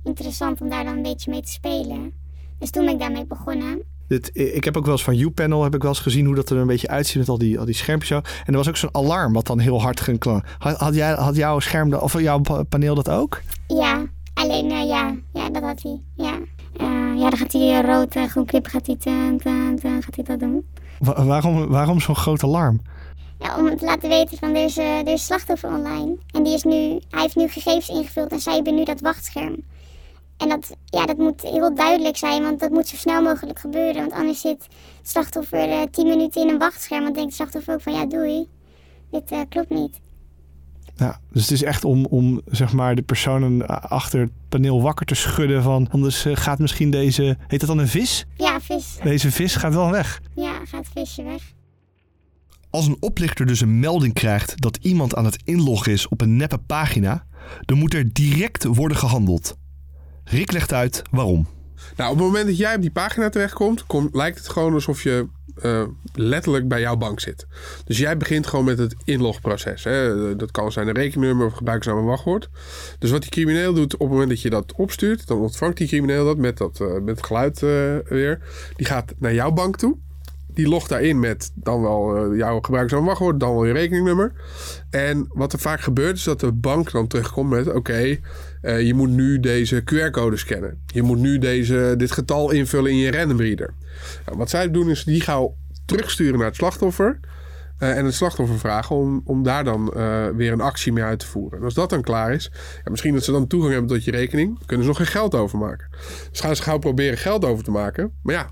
interessant 0.04 0.62
om 0.62 0.70
daar 0.70 0.84
dan 0.84 0.96
een 0.96 1.02
beetje 1.02 1.32
mee 1.32 1.42
te 1.42 1.52
spelen. 1.52 2.14
Dus 2.58 2.70
toen 2.70 2.86
ben 2.86 2.94
ik 2.94 3.00
daarmee 3.00 3.26
begonnen. 3.26 3.84
Dit, 4.12 4.30
ik 4.34 4.64
heb 4.64 4.78
ook 4.78 4.84
wel 4.84 4.94
eens 4.94 5.04
van 5.04 5.20
U-panel 5.20 5.64
heb 5.64 5.76
ik 5.76 5.82
wel 5.82 5.92
eens 5.92 6.00
gezien 6.00 6.26
hoe 6.26 6.36
dat 6.36 6.50
er 6.50 6.58
een 6.58 6.68
beetje 6.68 6.88
uitziet 6.88 7.18
met 7.18 7.30
al 7.30 7.38
die, 7.38 7.60
al 7.60 7.66
die 7.66 7.76
schermpjes 7.76 8.10
zo. 8.10 8.16
En 8.16 8.24
er 8.46 8.58
was 8.58 8.68
ook 8.70 8.78
zo'n 8.78 8.96
alarm 8.96 9.34
wat 9.34 9.48
dan 9.48 9.60
heel 9.60 9.82
hard 9.82 10.00
ging 10.02 10.20
klanken. 10.20 10.50
Had, 10.58 10.78
had, 10.78 10.96
jij, 10.96 11.14
had 11.14 11.36
jouw 11.36 11.60
scherm 11.60 11.94
of 11.94 12.22
jouw 12.22 12.40
pa- 12.40 12.64
paneel 12.64 12.96
dat 12.96 13.10
ook? 13.10 13.42
Ja, 13.68 14.06
alleen 14.34 14.72
eh, 14.72 14.88
ja, 14.88 15.16
ja, 15.34 15.50
dat 15.50 15.64
had 15.64 15.82
hij. 15.82 16.02
Ja. 16.16 16.34
Eh, 16.78 17.20
ja, 17.22 17.30
dan 17.30 17.38
gaat 17.38 17.52
hij 17.52 17.80
eh, 17.80 17.86
rood, 17.86 18.16
eh, 18.16 18.24
groen 18.24 18.46
knip, 18.46 18.68
gaat 18.68 18.86
hij, 18.86 18.96
te, 18.96 19.36
te, 19.38 19.74
te- 19.82 19.98
gaat 20.02 20.16
hij 20.16 20.24
dat 20.24 20.40
doen. 20.40 20.66
Wa- 21.00 21.26
waarom 21.26 21.68
waarom 21.68 22.00
zo'n 22.00 22.16
groot 22.16 22.44
alarm? 22.44 22.82
Ja, 23.40 23.58
om 23.58 23.78
te 23.78 23.86
laten 23.86 24.10
weten 24.10 24.38
van 24.38 24.56
er 24.56 24.64
is, 24.64 24.78
er 24.78 25.08
is 25.08 25.26
slachtoffer 25.26 25.70
online. 25.70 26.16
En 26.32 26.44
die 26.44 26.54
is 26.54 26.64
nu, 26.64 27.00
hij 27.10 27.22
heeft 27.22 27.36
nu 27.36 27.48
gegevens 27.48 27.90
ingevuld 27.90 28.32
en 28.32 28.40
zij 28.40 28.54
hebben 28.54 28.76
nu 28.76 28.84
dat 28.84 29.02
wachtscherm. 29.02 29.56
En 30.42 30.50
dat, 30.50 30.76
ja, 30.86 31.06
dat 31.06 31.18
moet 31.18 31.42
heel 31.42 31.76
duidelijk 31.76 32.18
zijn, 32.18 32.42
want 32.42 32.60
dat 32.60 32.70
moet 32.70 32.88
zo 32.88 32.96
snel 32.96 33.22
mogelijk 33.22 33.60
gebeuren. 33.60 33.96
Want 33.96 34.12
anders 34.12 34.42
zit 34.42 34.52
het 34.52 35.10
slachtoffer 35.10 35.70
eh, 35.70 35.82
10 35.92 36.08
minuten 36.08 36.42
in 36.42 36.50
een 36.50 36.58
wachtscherm. 36.58 37.04
Dan 37.04 37.14
denkt 37.14 37.30
het 37.30 37.36
slachtoffer 37.36 37.74
ook 37.74 37.82
van 37.82 37.94
ja, 37.94 38.06
doei. 38.06 38.48
Dit 39.12 39.32
eh, 39.32 39.40
klopt 39.50 39.70
niet. 39.70 40.00
Ja, 40.96 41.20
dus 41.32 41.42
het 41.42 41.52
is 41.52 41.64
echt 41.64 41.86
om, 41.86 42.06
om 42.06 42.42
zeg 42.46 42.74
maar 42.74 42.96
de 42.96 43.02
personen 43.02 43.68
achter 43.90 44.20
het 44.20 44.32
paneel 44.50 44.82
wakker 44.82 45.06
te 45.06 45.16
schudden 45.16 45.64
van 45.64 45.90
anders 45.90 46.26
eh, 46.26 46.36
gaat 46.36 46.60
misschien 46.60 46.92
deze, 46.92 47.38
heet 47.48 47.60
dat 47.60 47.70
dan 47.70 47.78
een 47.78 47.88
vis? 47.88 48.26
Ja, 48.36 48.62
vis. 48.62 48.98
Deze 49.04 49.32
vis 49.32 49.56
gaat 49.56 49.74
wel 49.74 49.92
weg. 49.92 50.22
Ja, 50.36 50.66
gaat 50.66 50.86
het 50.86 50.90
visje 50.94 51.24
weg. 51.24 51.54
Als 52.70 52.88
een 52.88 52.98
oplichter 53.00 53.46
dus 53.46 53.62
een 53.62 53.80
melding 53.80 54.14
krijgt 54.14 54.62
dat 54.62 54.78
iemand 54.82 55.16
aan 55.16 55.26
het 55.26 55.42
inloggen 55.44 55.92
is 55.92 56.08
op 56.08 56.22
een 56.22 56.36
neppe 56.36 56.58
pagina, 56.58 57.26
dan 57.62 57.78
moet 57.78 57.94
er 57.94 58.14
direct 58.14 58.64
worden 58.64 58.98
gehandeld. 58.98 59.60
Rick 60.32 60.52
legt 60.52 60.74
uit 60.74 61.02
waarom. 61.10 61.48
Nou, 61.96 62.12
op 62.12 62.18
het 62.18 62.26
moment 62.26 62.48
dat 62.48 62.58
jij 62.58 62.76
op 62.76 62.82
die 62.82 62.92
pagina 62.92 63.30
terechtkomt, 63.30 63.86
komt, 63.86 64.16
lijkt 64.16 64.38
het 64.38 64.50
gewoon 64.50 64.74
alsof 64.74 65.04
je 65.04 65.28
eh, 65.62 65.84
letterlijk 66.14 66.68
bij 66.68 66.80
jouw 66.80 66.96
bank 66.96 67.20
zit. 67.20 67.48
Dus 67.86 67.98
jij 67.98 68.18
begint 68.18 68.48
gewoon 68.48 68.66
met 68.66 68.78
het 68.78 68.96
inlogproces. 69.04 69.84
Hè. 69.84 70.36
Dat 70.36 70.52
kan 70.52 70.72
zijn 70.72 70.88
een 70.88 70.94
rekeningnummer 70.94 71.46
of 71.46 71.54
gebruikersnaam 71.54 72.00
en 72.00 72.06
wachtwoord. 72.06 72.50
Dus 73.00 73.12
wat 73.12 73.22
die 73.22 73.32
crimineel 73.32 73.74
doet 73.74 73.94
op 73.94 74.00
het 74.00 74.10
moment 74.10 74.30
dat 74.30 74.42
je 74.42 74.50
dat 74.50 74.74
opstuurt, 74.74 75.28
dan 75.28 75.38
ontvangt 75.38 75.78
die 75.78 75.88
crimineel 75.88 76.26
dat 76.26 76.38
met, 76.38 76.58
dat, 76.58 76.80
eh, 76.80 77.02
met 77.02 77.26
geluid 77.26 77.64
eh, 77.64 77.96
weer. 78.04 78.40
Die 78.76 78.86
gaat 78.86 79.14
naar 79.20 79.34
jouw 79.34 79.52
bank 79.52 79.78
toe. 79.78 79.98
Die 80.54 80.68
logt 80.68 80.90
daarin 80.90 81.20
met 81.20 81.52
dan 81.56 81.82
wel 81.82 82.16
eh, 82.16 82.38
jouw 82.38 82.60
gebruikersnaam 82.60 83.02
en 83.02 83.08
wachtwoord, 83.08 83.40
dan 83.40 83.54
wel 83.54 83.66
je 83.66 83.74
rekeningnummer. 83.74 84.34
En 84.90 85.26
wat 85.34 85.54
er 85.54 85.60
vaak 85.60 85.82
gebeurt 85.82 86.18
is 86.18 86.24
dat 86.24 86.40
de 86.40 86.52
bank 86.52 86.92
dan 86.92 87.08
terugkomt 87.08 87.50
met... 87.50 87.74
oké, 87.74 88.20
eh, 88.62 88.82
je 88.82 88.94
moet 88.94 89.10
nu 89.10 89.40
deze 89.40 89.84
QR-code 89.84 90.38
scannen. 90.38 90.82
Je 90.86 91.02
moet 91.02 91.20
nu 91.20 91.38
deze, 91.38 91.94
dit 91.98 92.12
getal 92.12 92.52
invullen 92.52 92.92
in 92.92 92.98
je 92.98 93.12
random 93.12 93.42
reader. 93.42 93.74
Nou, 94.26 94.38
wat 94.38 94.50
zij 94.50 94.72
doen 94.72 94.90
is 94.90 95.04
die 95.04 95.22
gauw 95.22 95.56
terugsturen 95.86 96.38
naar 96.38 96.48
het 96.48 96.56
slachtoffer. 96.56 97.20
eh, 97.78 97.98
en 97.98 98.06
het 98.06 98.14
slachtoffer 98.14 98.60
vragen 98.60 98.96
om, 98.96 99.22
om 99.26 99.44
daar 99.44 99.64
dan 99.64 99.94
eh, 99.94 100.28
weer 100.36 100.52
een 100.52 100.62
actie 100.62 100.94
mee 100.94 101.04
uit 101.04 101.20
te 101.20 101.28
voeren. 101.28 101.60
En 101.60 101.66
als 101.66 101.74
dat 101.74 101.90
dan 101.90 102.02
klaar 102.02 102.34
is, 102.34 102.52
ja, 102.84 102.92
misschien 102.92 103.14
dat 103.14 103.24
ze 103.24 103.32
dan 103.32 103.48
toegang 103.48 103.74
hebben 103.74 103.92
tot 103.92 104.04
je 104.04 104.12
rekening, 104.12 104.66
kunnen 104.66 104.86
ze 104.86 104.92
nog 104.92 104.98
geen 105.00 105.08
geld 105.08 105.36
overmaken. 105.36 105.88
Dus 106.32 106.40
gaan 106.40 106.56
ze 106.56 106.64
gauw 106.64 106.78
proberen 106.78 107.18
geld 107.18 107.46
over 107.46 107.64
te 107.64 107.72
maken. 107.72 108.12
Maar 108.24 108.36
ja, 108.36 108.50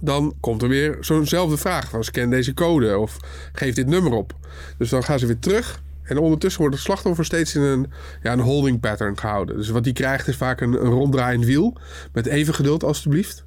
dan 0.00 0.34
komt 0.40 0.62
er 0.62 0.68
weer 0.68 0.96
zo'nzelfde 1.00 1.56
vraag 1.56 1.88
van 1.88 2.04
scan 2.04 2.30
deze 2.30 2.54
code 2.54 2.98
of 2.98 3.16
geef 3.52 3.74
dit 3.74 3.86
nummer 3.86 4.12
op. 4.12 4.34
Dus 4.78 4.90
dan 4.90 5.04
gaan 5.04 5.18
ze 5.18 5.26
weer 5.26 5.38
terug. 5.38 5.82
En 6.16 6.22
ondertussen 6.22 6.60
wordt 6.60 6.76
het 6.76 6.84
slachtoffer 6.84 7.24
steeds 7.24 7.54
in 7.54 7.62
een, 7.62 7.92
ja, 8.22 8.32
een 8.32 8.40
holding 8.40 8.80
pattern 8.80 9.18
gehouden. 9.18 9.56
Dus 9.56 9.68
wat 9.68 9.84
die 9.84 9.92
krijgt 9.92 10.28
is 10.28 10.36
vaak 10.36 10.60
een, 10.60 10.72
een 10.84 10.90
ronddraaiend 10.90 11.44
wiel. 11.44 11.76
Met 12.12 12.26
even 12.26 12.54
geduld 12.54 12.84
alstublieft. 12.84 13.44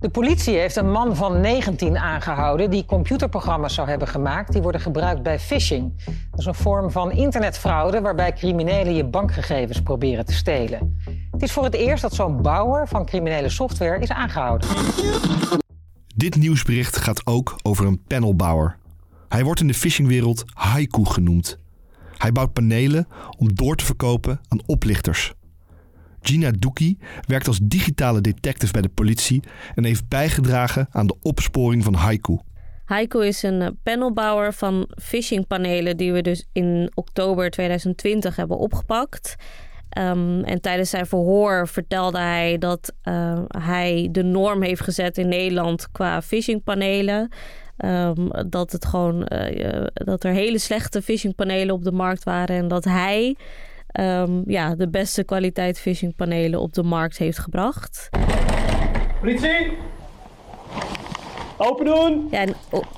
De 0.00 0.08
politie 0.08 0.56
heeft 0.56 0.76
een 0.76 0.90
man 0.90 1.16
van 1.16 1.40
19 1.40 1.98
aangehouden 1.98 2.70
die 2.70 2.84
computerprogramma's 2.84 3.74
zou 3.74 3.88
hebben 3.88 4.08
gemaakt 4.08 4.52
die 4.52 4.62
worden 4.62 4.80
gebruikt 4.80 5.22
bij 5.22 5.38
phishing. 5.38 6.04
Dat 6.30 6.40
is 6.40 6.46
een 6.46 6.54
vorm 6.54 6.90
van 6.90 7.12
internetfraude 7.12 8.00
waarbij 8.00 8.32
criminelen 8.32 8.94
je 8.94 9.04
bankgegevens 9.04 9.82
proberen 9.82 10.26
te 10.26 10.32
stelen. 10.32 11.00
Het 11.30 11.42
is 11.42 11.52
voor 11.52 11.64
het 11.64 11.74
eerst 11.74 12.02
dat 12.02 12.14
zo'n 12.14 12.42
bouwer 12.42 12.88
van 12.88 13.06
criminele 13.06 13.48
software 13.48 14.00
is 14.00 14.10
aangehouden. 14.10 14.68
Dit 16.14 16.36
nieuwsbericht 16.36 16.96
gaat 16.96 17.26
ook 17.26 17.58
over 17.62 17.86
een 17.86 18.02
panelbouwer. 18.06 18.76
Hij 19.28 19.44
wordt 19.44 19.60
in 19.60 19.66
de 19.66 19.74
phishingwereld 19.74 20.44
Haiku 20.54 21.04
genoemd. 21.04 21.58
Hij 22.16 22.32
bouwt 22.32 22.52
panelen 22.52 23.06
om 23.38 23.54
door 23.54 23.76
te 23.76 23.84
verkopen 23.84 24.40
aan 24.48 24.66
oplichters. 24.66 25.34
Gina 26.20 26.50
Doekie 26.58 26.98
werkt 27.26 27.46
als 27.46 27.58
digitale 27.62 28.20
detective 28.20 28.72
bij 28.72 28.82
de 28.82 28.88
politie 28.88 29.42
en 29.74 29.84
heeft 29.84 30.08
bijgedragen 30.08 30.88
aan 30.90 31.06
de 31.06 31.16
opsporing 31.22 31.84
van 31.84 31.94
Haiku. 31.94 32.38
Haiku 32.84 33.26
is 33.26 33.42
een 33.42 33.62
eh, 33.62 33.68
panelbouwer 33.82 34.52
van 34.52 34.88
phishingpanelen 35.02 35.96
die 35.96 36.12
we 36.12 36.22
dus 36.22 36.46
in 36.52 36.90
oktober 36.94 37.50
2020 37.50 38.36
hebben 38.36 38.58
opgepakt. 38.58 39.36
Um, 39.98 40.44
en 40.44 40.60
tijdens 40.60 40.90
zijn 40.90 41.06
verhoor 41.06 41.68
vertelde 41.68 42.18
hij 42.18 42.58
dat 42.58 42.92
uh, 43.04 43.40
hij 43.48 44.08
de 44.10 44.22
norm 44.22 44.62
heeft 44.62 44.80
gezet 44.80 45.18
in 45.18 45.28
Nederland 45.28 45.90
qua 45.92 46.22
phishingpanelen. 46.22 47.32
Um, 47.84 48.30
dat, 48.48 48.72
het 48.72 48.84
gewoon, 48.84 49.26
uh, 49.32 49.84
dat 49.94 50.24
er 50.24 50.32
hele 50.32 50.58
slechte 50.58 51.02
phishingpanelen 51.02 51.74
op 51.74 51.84
de 51.84 51.92
markt 51.92 52.24
waren 52.24 52.56
en 52.56 52.68
dat 52.68 52.84
hij 52.84 53.36
um, 54.00 54.42
ja, 54.46 54.74
de 54.74 54.88
beste 54.88 55.24
kwaliteit 55.24 55.80
phishingpanelen 55.80 56.60
op 56.60 56.72
de 56.72 56.82
markt 56.82 57.18
heeft 57.18 57.38
gebracht. 57.38 58.08
Politie! 59.20 59.72
Open 61.58 61.84
doen! 61.84 62.28
Ja, 62.30 62.44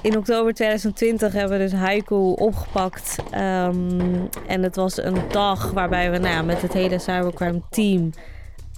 in, 0.02 0.16
oktober 0.16 0.54
2020 0.54 1.32
hebben 1.32 1.58
we 1.58 1.64
dus 1.64 1.73
Haiku 1.73 2.14
opgepakt. 2.35 3.16
Um, 3.35 4.28
en 4.47 4.62
het 4.62 4.76
was 4.76 5.02
een 5.02 5.18
dag 5.30 5.70
waarbij 5.70 6.11
we 6.11 6.18
nou 6.18 6.35
ja, 6.35 6.42
met 6.42 6.62
het 6.62 6.73
hele 6.73 6.99
cybercrime 6.99 7.62
team 7.70 8.11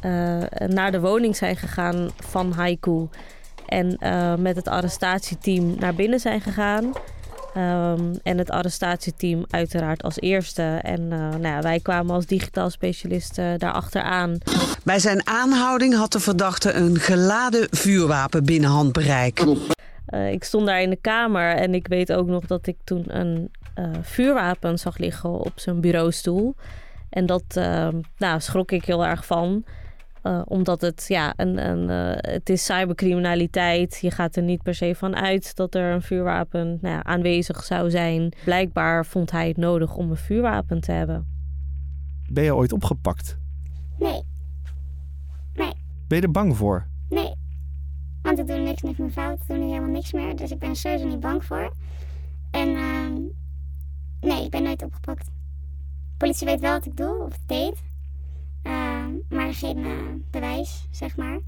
uh, 0.04 0.38
naar 0.66 0.92
de 0.92 1.00
woning 1.00 1.36
zijn 1.36 1.56
gegaan 1.56 2.10
van 2.16 2.52
Haiku. 2.52 3.08
En 3.70 3.96
uh, 4.00 4.34
met 4.34 4.56
het 4.56 4.68
arrestatieteam 4.68 5.74
naar 5.78 5.94
binnen 5.94 6.20
zijn 6.20 6.40
gegaan. 6.40 6.84
Um, 7.56 8.18
en 8.22 8.38
het 8.38 8.50
arrestatieteam 8.50 9.44
uiteraard 9.50 10.02
als 10.02 10.20
eerste. 10.20 10.62
En 10.82 11.00
uh, 11.00 11.10
nou 11.10 11.42
ja, 11.42 11.60
wij 11.60 11.80
kwamen 11.80 12.14
als 12.14 12.26
digitaal 12.26 12.70
specialisten 12.70 13.58
daar 13.58 13.72
achteraan. 13.72 14.38
Bij 14.84 14.98
zijn 14.98 15.26
aanhouding 15.26 15.94
had 15.94 16.12
de 16.12 16.20
verdachte 16.20 16.72
een 16.72 16.96
geladen 16.96 17.66
vuurwapen 17.70 18.44
binnen 18.44 18.70
handbereik. 18.70 19.40
Uh, 19.40 20.32
ik 20.32 20.44
stond 20.44 20.66
daar 20.66 20.82
in 20.82 20.90
de 20.90 20.98
kamer 21.00 21.54
en 21.54 21.74
ik 21.74 21.86
weet 21.86 22.12
ook 22.12 22.26
nog 22.26 22.46
dat 22.46 22.66
ik 22.66 22.76
toen 22.84 23.04
een 23.06 23.50
uh, 23.78 23.84
vuurwapen 24.02 24.78
zag 24.78 24.98
liggen 24.98 25.30
op 25.30 25.52
zijn 25.54 25.80
bureaustoel. 25.80 26.54
En 27.10 27.26
dat 27.26 27.44
nou, 28.16 28.40
schrok 28.40 28.72
ik 28.72 28.84
heel 28.84 29.04
erg 29.04 29.26
van. 29.26 29.64
Uh, 30.22 30.42
omdat 30.44 30.80
het, 30.80 31.04
ja, 31.08 31.32
een, 31.36 31.68
een, 31.68 31.88
uh, 31.88 32.32
het 32.32 32.48
is 32.48 32.64
cybercriminaliteit. 32.64 33.98
Je 34.00 34.10
gaat 34.10 34.36
er 34.36 34.42
niet 34.42 34.62
per 34.62 34.74
se 34.74 34.94
van 34.94 35.16
uit 35.16 35.56
dat 35.56 35.74
er 35.74 35.92
een 35.92 36.02
vuurwapen 36.02 36.78
nou 36.80 36.94
ja, 36.94 37.04
aanwezig 37.04 37.64
zou 37.64 37.90
zijn. 37.90 38.32
Blijkbaar 38.44 39.06
vond 39.06 39.30
hij 39.30 39.48
het 39.48 39.56
nodig 39.56 39.96
om 39.96 40.10
een 40.10 40.16
vuurwapen 40.16 40.80
te 40.80 40.92
hebben. 40.92 41.26
Ben 42.32 42.44
je 42.44 42.54
ooit 42.54 42.72
opgepakt? 42.72 43.38
Nee. 43.98 44.22
Nee. 45.54 45.72
Ben 46.08 46.18
je 46.18 46.22
er 46.22 46.30
bang 46.30 46.56
voor? 46.56 46.86
Nee. 47.08 47.34
Want 48.22 48.38
ik 48.38 48.46
doe 48.46 48.58
niks 48.58 48.82
met 48.82 48.98
mijn 48.98 49.12
fout. 49.12 49.40
Ik 49.40 49.46
doe 49.46 49.56
nu 49.56 49.64
helemaal 49.64 49.90
niks 49.90 50.12
meer. 50.12 50.36
Dus 50.36 50.50
ik 50.50 50.58
ben 50.58 50.68
er 50.68 50.76
sowieso 50.76 51.06
niet 51.06 51.20
bang 51.20 51.44
voor. 51.44 51.72
En 52.50 52.68
uh, 52.68 53.06
nee, 54.20 54.44
ik 54.44 54.50
ben 54.50 54.62
nooit 54.62 54.82
opgepakt. 54.82 55.24
De 55.24 56.16
politie 56.16 56.46
weet 56.46 56.60
wel 56.60 56.72
wat 56.72 56.86
ik 56.86 56.96
doe, 56.96 57.22
of 57.24 57.32
het 57.32 57.48
deed. 57.48 57.82
Uh, 58.62 59.06
maar 59.28 59.54
geen 59.54 59.78
uh, 59.78 59.92
bewijs, 60.30 60.86
zeg 60.90 61.16
maar. 61.16 61.40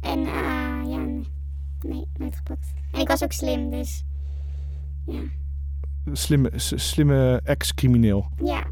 En 0.00 0.18
uh, 0.18 0.82
ja, 0.86 0.98
nee, 0.98 1.28
nee, 1.86 2.08
nooit 2.16 2.36
gepakt. 2.36 2.72
En 2.92 3.00
ik 3.00 3.08
was 3.08 3.22
ook 3.22 3.32
slim, 3.32 3.70
dus 3.70 4.04
ja. 5.06 5.20
Slimme, 6.12 6.50
slimme 6.56 7.40
ex-crimineel. 7.44 8.28
Ja. 8.44 8.66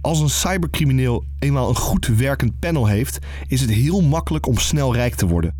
Als 0.00 0.20
een 0.20 0.30
cybercrimineel 0.30 1.24
eenmaal 1.38 1.68
een 1.68 1.76
goed 1.76 2.06
werkend 2.06 2.58
panel 2.58 2.86
heeft, 2.86 3.18
is 3.46 3.60
het 3.60 3.70
heel 3.70 4.00
makkelijk 4.00 4.46
om 4.46 4.56
snel 4.56 4.94
rijk 4.94 5.14
te 5.14 5.26
worden. 5.26 5.54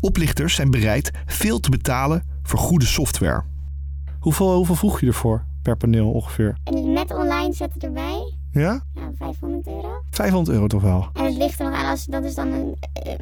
Oplichters 0.00 0.54
zijn 0.54 0.70
bereid 0.70 1.10
veel 1.26 1.60
te 1.60 1.70
betalen 1.70 2.22
voor 2.42 2.58
goede 2.58 2.86
software. 2.86 3.44
Hoeveel, 4.18 4.54
hoeveel 4.54 4.74
vroeg 4.74 5.00
je 5.00 5.06
ervoor 5.06 5.46
per 5.62 5.76
paneel 5.76 6.10
ongeveer? 6.12 6.56
En 6.64 6.92
met 6.92 7.14
online 7.14 7.52
zetten 7.52 7.80
erbij. 7.80 8.35
Ja? 8.60 8.82
Ja, 8.94 9.10
500 9.18 9.66
euro. 9.66 10.02
500 10.10 10.56
euro 10.56 10.66
toch 10.66 10.82
wel? 10.82 11.08
En 11.12 11.24
het 11.24 11.36
ligt 11.36 11.60
er 11.60 11.64
nog 11.66 11.74
aan 11.74 11.90
als 11.90 12.04
dat 12.04 12.24
is 12.24 12.34
dan 12.34 12.52
een, 12.52 12.76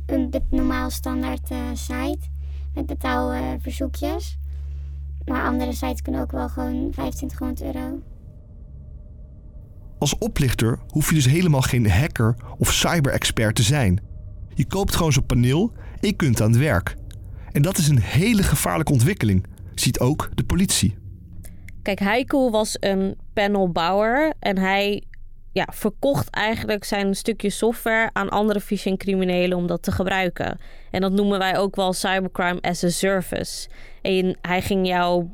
een, 0.07 0.29
een 0.31 0.43
normaal 0.51 0.91
standaard 0.91 1.51
uh, 1.51 1.59
site 1.73 2.29
met 2.75 2.87
betaalverzoekjes. 2.87 4.39
Uh, 4.39 5.35
maar 5.35 5.45
andere 5.45 5.73
sites 5.73 6.03
kunnen 6.03 6.21
ook 6.21 6.33
wel 6.33 6.49
gewoon 6.49 6.91
2500 6.91 7.63
euro. 7.63 7.99
Als 9.99 10.19
oplichter 10.19 10.79
hoef 10.89 11.09
je 11.09 11.15
dus 11.15 11.27
helemaal 11.27 11.63
geen 11.63 11.91
hacker 11.91 12.37
of 12.59 12.73
cyber-expert 12.73 13.55
te 13.55 13.63
zijn. 13.63 14.01
Je 14.55 14.67
koopt 14.67 14.97
gewoon 14.97 15.13
zo'n 15.13 15.27
paneel 15.27 15.73
en 16.01 16.09
je 16.09 16.13
kunt 16.13 16.41
aan 16.41 16.51
het 16.51 16.61
werk. 16.61 16.97
En 17.53 17.63
dat 17.63 17.79
is 17.79 17.89
een 17.89 18.01
hele 18.01 18.43
gevaarlijke 18.43 18.93
ontwikkeling, 18.93 19.47
ziet 19.75 20.01
ook 20.01 20.31
de 20.35 20.45
politie. 20.45 20.97
Kijk, 21.83 21.99
Heiko 21.99 22.51
was 22.51 22.77
een 22.81 23.17
panelbouwer 23.33 24.35
en 24.39 24.59
hij 24.59 25.03
ja, 25.55 25.69
verkocht 25.73 26.31
eigenlijk 26.31 26.85
zijn 26.85 27.15
stukje 27.15 27.51
software 27.51 28.11
aan 28.13 28.29
andere 28.29 28.61
phishing-criminelen 28.61 29.57
om 29.57 29.67
dat 29.67 29.83
te 29.83 29.93
gebruiken. 29.93 30.59
En 30.91 31.01
dat 31.01 31.13
noemen 31.13 31.39
wij 31.39 31.59
ook 31.59 31.77
wel 31.77 31.93
cybercrime 31.93 32.61
as 32.61 32.85
a 32.85 32.89
service. 32.89 33.69
En 34.03 34.37
hij 34.43 34.63
ging 34.63 34.87
jou 34.87 35.27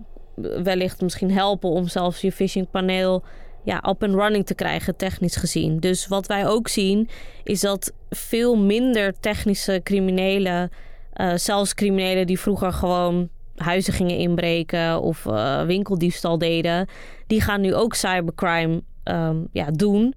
wellicht 0.63 1.01
misschien 1.01 1.31
helpen 1.31 1.71
om 1.71 1.89
zelfs 1.89 2.21
je 2.21 2.33
phishing-paneel 2.33 3.25
ja, 3.65 3.77
up 3.89 4.03
and 4.03 4.15
running 4.15 4.47
te 4.47 4.55
krijgen, 4.55 4.97
technisch 4.97 5.37
gezien. 5.37 5.79
Dus 5.79 6.09
wat 6.09 6.27
wij 6.27 6.47
ook 6.47 6.69
zien, 6.69 7.09
is 7.45 7.61
dat 7.61 7.93
veel 8.11 8.57
minder 8.57 9.21
technische 9.21 9.81
criminelen, 9.85 10.71
uh, 11.17 11.33
zelfs 11.35 11.75
criminelen 11.75 12.27
die 12.27 12.41
vroeger 12.41 12.73
gewoon 12.73 13.29
huizen 13.57 13.93
gingen 13.93 14.17
inbreken 14.17 15.01
of 15.01 15.25
uh, 15.25 15.63
winkeldiefstal 15.63 16.39
deden, 16.39 16.89
die 17.27 17.41
gaan 17.41 17.61
nu 17.61 17.75
ook 17.75 17.95
cybercrime 17.95 18.83
um, 19.05 19.49
ja, 19.53 19.71
doen. 19.71 20.15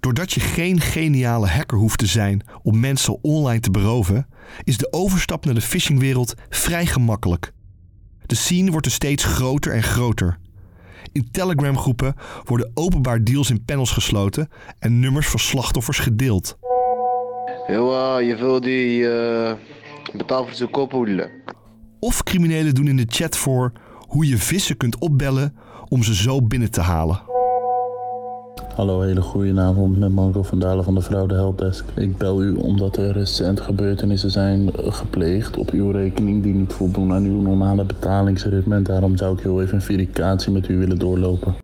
Doordat 0.00 0.32
je 0.32 0.40
geen 0.40 0.80
geniale 0.80 1.46
hacker 1.46 1.78
hoeft 1.78 1.98
te 1.98 2.06
zijn 2.06 2.42
om 2.62 2.80
mensen 2.80 3.18
online 3.22 3.60
te 3.60 3.70
beroven, 3.70 4.26
is 4.64 4.78
de 4.78 4.88
overstap 4.90 5.44
naar 5.44 5.54
de 5.54 5.60
phishingwereld 5.60 6.34
vrij 6.48 6.86
gemakkelijk. 6.86 7.52
De 8.26 8.34
scene 8.34 8.70
wordt 8.70 8.86
er 8.86 8.92
steeds 8.92 9.24
groter 9.24 9.72
en 9.72 9.82
groter. 9.82 10.38
In 11.12 11.30
Telegram-groepen 11.30 12.14
worden 12.44 12.70
openbaar 12.74 13.24
deals 13.24 13.50
in 13.50 13.64
panels 13.64 13.90
gesloten 13.90 14.48
en 14.78 15.00
nummers 15.00 15.28
van 15.28 15.40
slachtoffers 15.40 15.98
gedeeld. 15.98 16.58
Yo, 17.66 18.18
je 18.18 18.36
wil 18.36 18.60
die 18.60 19.00
uh, 19.00 19.52
betaalverzoek 20.16 20.76
ophoedelen. 20.76 21.30
Of 21.98 22.22
criminelen 22.22 22.74
doen 22.74 22.88
in 22.88 22.96
de 22.96 23.06
chat 23.08 23.36
voor 23.36 23.72
hoe 23.98 24.26
je 24.26 24.38
vissen 24.38 24.76
kunt 24.76 24.98
opbellen 24.98 25.56
om 25.88 26.02
ze 26.02 26.14
zo 26.14 26.42
binnen 26.42 26.70
te 26.70 26.80
halen. 26.80 27.31
Hallo, 28.74 29.00
hele 29.00 29.20
goede 29.20 29.60
avond 29.60 29.98
met 29.98 30.12
Marco 30.12 30.42
van 30.42 30.58
Dalen 30.58 30.84
van 30.84 30.94
de 30.94 31.02
Fraude 31.02 31.34
Helpdesk. 31.34 31.84
Ik 31.96 32.16
bel 32.16 32.42
u 32.42 32.54
omdat 32.54 32.96
er 32.96 33.12
recent 33.12 33.60
gebeurtenissen 33.60 34.30
zijn 34.30 34.70
gepleegd 34.74 35.56
op 35.56 35.70
uw 35.70 35.90
rekening 35.90 36.42
die 36.42 36.54
niet 36.54 36.72
voldoen 36.72 37.12
aan 37.12 37.24
uw 37.24 37.40
normale 37.40 37.84
betalingsritme. 37.84 38.74
En 38.74 38.82
daarom 38.82 39.16
zou 39.16 39.36
ik 39.36 39.42
heel 39.42 39.62
even 39.62 39.74
een 39.74 39.82
verificatie 39.82 40.52
met 40.52 40.68
u 40.68 40.78
willen 40.78 40.98
doorlopen. 40.98 41.54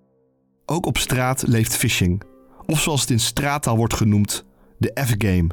Ook 0.66 0.86
op 0.86 0.98
straat 0.98 1.44
leeft 1.46 1.76
phishing. 1.76 2.22
Of 2.66 2.80
zoals 2.80 3.00
het 3.00 3.10
in 3.10 3.20
straattaal 3.20 3.76
wordt 3.76 3.94
genoemd, 3.94 4.44
de 4.78 4.90
F-game. 5.04 5.48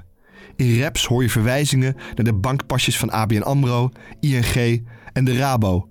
In 0.56 0.82
raps 0.82 1.06
hoor 1.06 1.22
je 1.22 1.30
verwijzingen 1.30 1.96
naar 2.16 2.26
de 2.26 2.34
bankpasjes 2.34 2.98
van 2.98 3.12
ABN 3.12 3.42
AMRO, 3.42 3.90
ING 4.20 4.88
en 5.14 5.26
de 5.26 5.38
Rabo. 5.38 5.88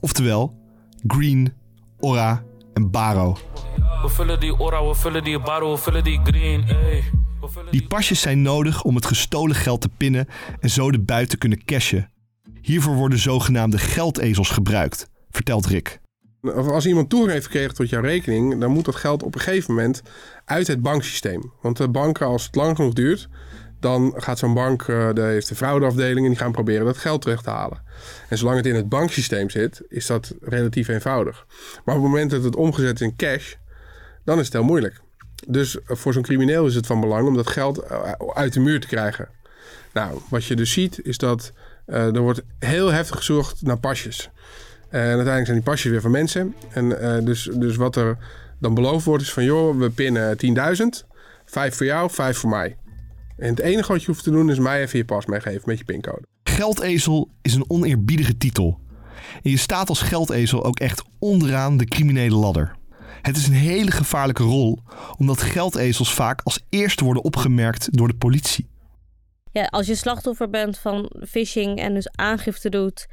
Oftewel, 0.00 0.54
Green, 1.06 1.52
Ora 1.98 2.42
en 2.72 2.90
Baro. 2.90 3.36
We 4.04 4.10
vullen 4.10 4.40
die 4.40 4.58
Ora, 4.58 4.86
we 4.86 4.94
vullen 4.94 5.24
die 5.24 5.40
Baro, 5.40 5.70
we 5.70 5.78
vullen 5.78 6.04
die 6.04 6.20
Green, 6.22 6.64
ey. 6.68 7.04
Die 7.70 7.86
pasjes 7.86 8.20
zijn 8.20 8.42
nodig 8.42 8.82
om 8.82 8.94
het 8.94 9.06
gestolen 9.06 9.56
geld 9.56 9.80
te 9.80 9.88
pinnen 9.88 10.28
en 10.60 10.70
zo 10.70 10.90
de 10.90 11.00
buit 11.00 11.28
te 11.30 11.36
kunnen 11.36 11.64
cashen. 11.64 12.10
Hiervoor 12.60 12.94
worden 12.94 13.18
zogenaamde 13.18 13.78
geldezels 13.78 14.50
gebruikt, 14.50 15.08
vertelt 15.30 15.66
Rick. 15.66 16.00
Als 16.54 16.86
iemand 16.86 17.08
toegang 17.08 17.32
heeft 17.32 17.46
gekregen 17.46 17.74
tot 17.74 17.88
jouw 17.88 18.00
rekening, 18.00 18.60
dan 18.60 18.70
moet 18.70 18.84
dat 18.84 18.96
geld 18.96 19.22
op 19.22 19.34
een 19.34 19.40
gegeven 19.40 19.74
moment 19.74 20.02
uit 20.44 20.66
het 20.66 20.82
banksysteem. 20.82 21.52
Want 21.60 21.76
de 21.76 21.88
banken, 21.88 22.26
als 22.26 22.44
het 22.44 22.54
lang 22.54 22.76
genoeg 22.76 22.92
duurt, 22.92 23.28
dan 23.80 24.12
gaat 24.16 24.38
zo'n 24.38 24.54
bank, 24.54 24.82
eh, 24.82 25.12
de 25.12 25.22
heeft 25.22 25.48
de 25.48 25.54
fraudeafdeling 25.54 26.26
en 26.26 26.32
die 26.32 26.40
gaan 26.40 26.52
proberen 26.52 26.84
dat 26.84 26.96
geld 26.96 27.22
terug 27.22 27.42
te 27.42 27.50
halen. 27.50 27.82
En 28.28 28.38
zolang 28.38 28.56
het 28.56 28.66
in 28.66 28.74
het 28.74 28.88
banksysteem 28.88 29.50
zit, 29.50 29.82
is 29.88 30.06
dat 30.06 30.34
relatief 30.40 30.88
eenvoudig. 30.88 31.46
Maar 31.84 31.96
op 31.96 32.02
het 32.02 32.10
moment 32.10 32.30
dat 32.30 32.44
het 32.44 32.56
omgezet 32.56 33.00
is 33.00 33.06
in 33.06 33.16
cash, 33.16 33.54
dan 34.24 34.38
is 34.38 34.44
het 34.44 34.52
heel 34.52 34.64
moeilijk. 34.64 35.00
Dus 35.46 35.80
eh, 35.80 35.96
voor 35.96 36.12
zo'n 36.12 36.22
crimineel 36.22 36.66
is 36.66 36.74
het 36.74 36.86
van 36.86 37.00
belang 37.00 37.28
om 37.28 37.34
dat 37.34 37.46
geld 37.46 37.78
eh, 37.78 38.12
uit 38.34 38.52
de 38.52 38.60
muur 38.60 38.80
te 38.80 38.86
krijgen. 38.86 39.28
Nou, 39.92 40.20
wat 40.28 40.44
je 40.44 40.56
dus 40.56 40.72
ziet, 40.72 41.00
is 41.02 41.18
dat 41.18 41.52
eh, 41.86 42.14
er 42.14 42.20
wordt 42.20 42.42
heel 42.58 42.92
heftig 42.92 43.16
gezocht 43.16 43.62
naar 43.62 43.78
pasjes. 43.78 44.30
En 44.90 45.00
uiteindelijk 45.00 45.46
zijn 45.46 45.58
die 45.58 45.66
pasjes 45.66 45.90
weer 45.90 46.00
van 46.00 46.10
mensen. 46.10 46.54
En 46.70 46.88
dus, 47.24 47.50
dus 47.54 47.76
wat 47.76 47.96
er 47.96 48.16
dan 48.58 48.74
beloofd 48.74 49.04
wordt 49.04 49.22
is 49.22 49.32
van... 49.32 49.44
joh, 49.44 49.78
we 49.78 49.90
pinnen 49.90 50.36
10.000. 51.06 51.08
Vijf 51.44 51.76
voor 51.76 51.86
jou, 51.86 52.10
vijf 52.10 52.38
voor 52.38 52.50
mij. 52.50 52.76
En 53.36 53.48
het 53.48 53.58
enige 53.58 53.92
wat 53.92 54.00
je 54.00 54.06
hoeft 54.06 54.22
te 54.22 54.30
doen 54.30 54.50
is 54.50 54.58
mij 54.58 54.82
even 54.82 54.98
je 54.98 55.04
pas 55.04 55.26
meegeven 55.26 55.62
met 55.64 55.78
je 55.78 55.84
pincode. 55.84 56.26
Geldezel 56.44 57.30
is 57.42 57.54
een 57.54 57.70
oneerbiedige 57.70 58.36
titel. 58.36 58.80
En 59.42 59.50
je 59.50 59.56
staat 59.56 59.88
als 59.88 60.02
geldezel 60.02 60.64
ook 60.64 60.78
echt 60.78 61.04
onderaan 61.18 61.76
de 61.76 61.84
criminele 61.84 62.36
ladder. 62.36 62.76
Het 63.22 63.36
is 63.36 63.46
een 63.46 63.54
hele 63.54 63.90
gevaarlijke 63.90 64.42
rol, 64.42 64.78
omdat 65.18 65.42
geldezels 65.42 66.14
vaak 66.14 66.40
als 66.44 66.60
eerste 66.68 67.04
worden 67.04 67.24
opgemerkt 67.24 67.96
door 67.96 68.08
de 68.08 68.16
politie. 68.16 68.68
Ja, 69.50 69.64
als 69.64 69.86
je 69.86 69.94
slachtoffer 69.94 70.50
bent 70.50 70.78
van 70.78 71.10
phishing 71.28 71.78
en 71.78 71.94
dus 71.94 72.10
aangifte 72.10 72.68
doet, 72.68 73.06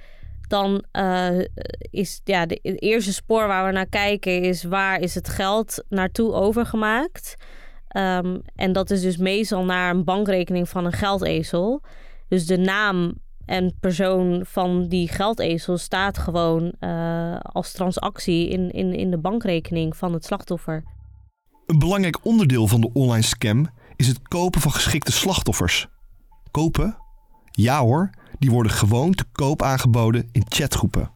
dan 0.47 0.83
eh, 0.91 1.39
is 1.79 2.21
ja, 2.23 2.45
de, 2.45 2.55
eerste 2.61 3.13
spoor 3.13 3.47
waar 3.47 3.65
we 3.65 3.71
naar 3.71 3.89
kijken 3.89 4.41
is 4.41 4.63
waar 4.63 4.99
is 4.99 5.15
het 5.15 5.29
geld 5.29 5.83
naartoe 5.89 6.33
overgemaakt. 6.33 7.35
Ehm, 7.87 8.37
en 8.55 8.73
dat 8.73 8.89
is 8.89 9.01
dus 9.01 9.17
meestal 9.17 9.63
naar 9.63 9.89
een 9.89 10.03
bankrekening 10.03 10.69
van 10.69 10.85
een 10.85 10.91
geldezel. 10.91 11.81
Dus 12.27 12.45
de 12.45 12.57
naam 12.57 13.13
en 13.51 13.73
persoon 13.79 14.41
van 14.45 14.87
die 14.87 15.07
geldezel 15.07 15.77
staat 15.77 16.17
gewoon 16.17 16.71
eh, 16.79 17.39
als 17.39 17.71
transactie 17.71 18.49
in, 18.49 18.71
in, 18.71 18.93
in 18.93 19.11
de 19.11 19.17
bankrekening 19.17 19.97
van 19.97 20.13
het 20.13 20.25
slachtoffer. 20.25 20.83
Een 21.65 21.79
belangrijk 21.79 22.25
onderdeel 22.25 22.67
van 22.67 22.81
de 22.81 22.89
online 22.93 23.21
scam 23.21 23.69
is 23.95 24.07
het 24.07 24.27
kopen 24.27 24.61
van 24.61 24.71
geschikte 24.71 25.11
slachtoffers. 25.11 25.87
Kopen? 26.51 26.97
Ja 27.51 27.79
hoor, 27.79 28.09
die 28.39 28.51
worden 28.51 28.71
gewoon 28.71 29.13
te 29.13 29.25
koop 29.31 29.61
aangeboden 29.61 30.29
in 30.31 30.43
chatgroepen. 30.47 31.11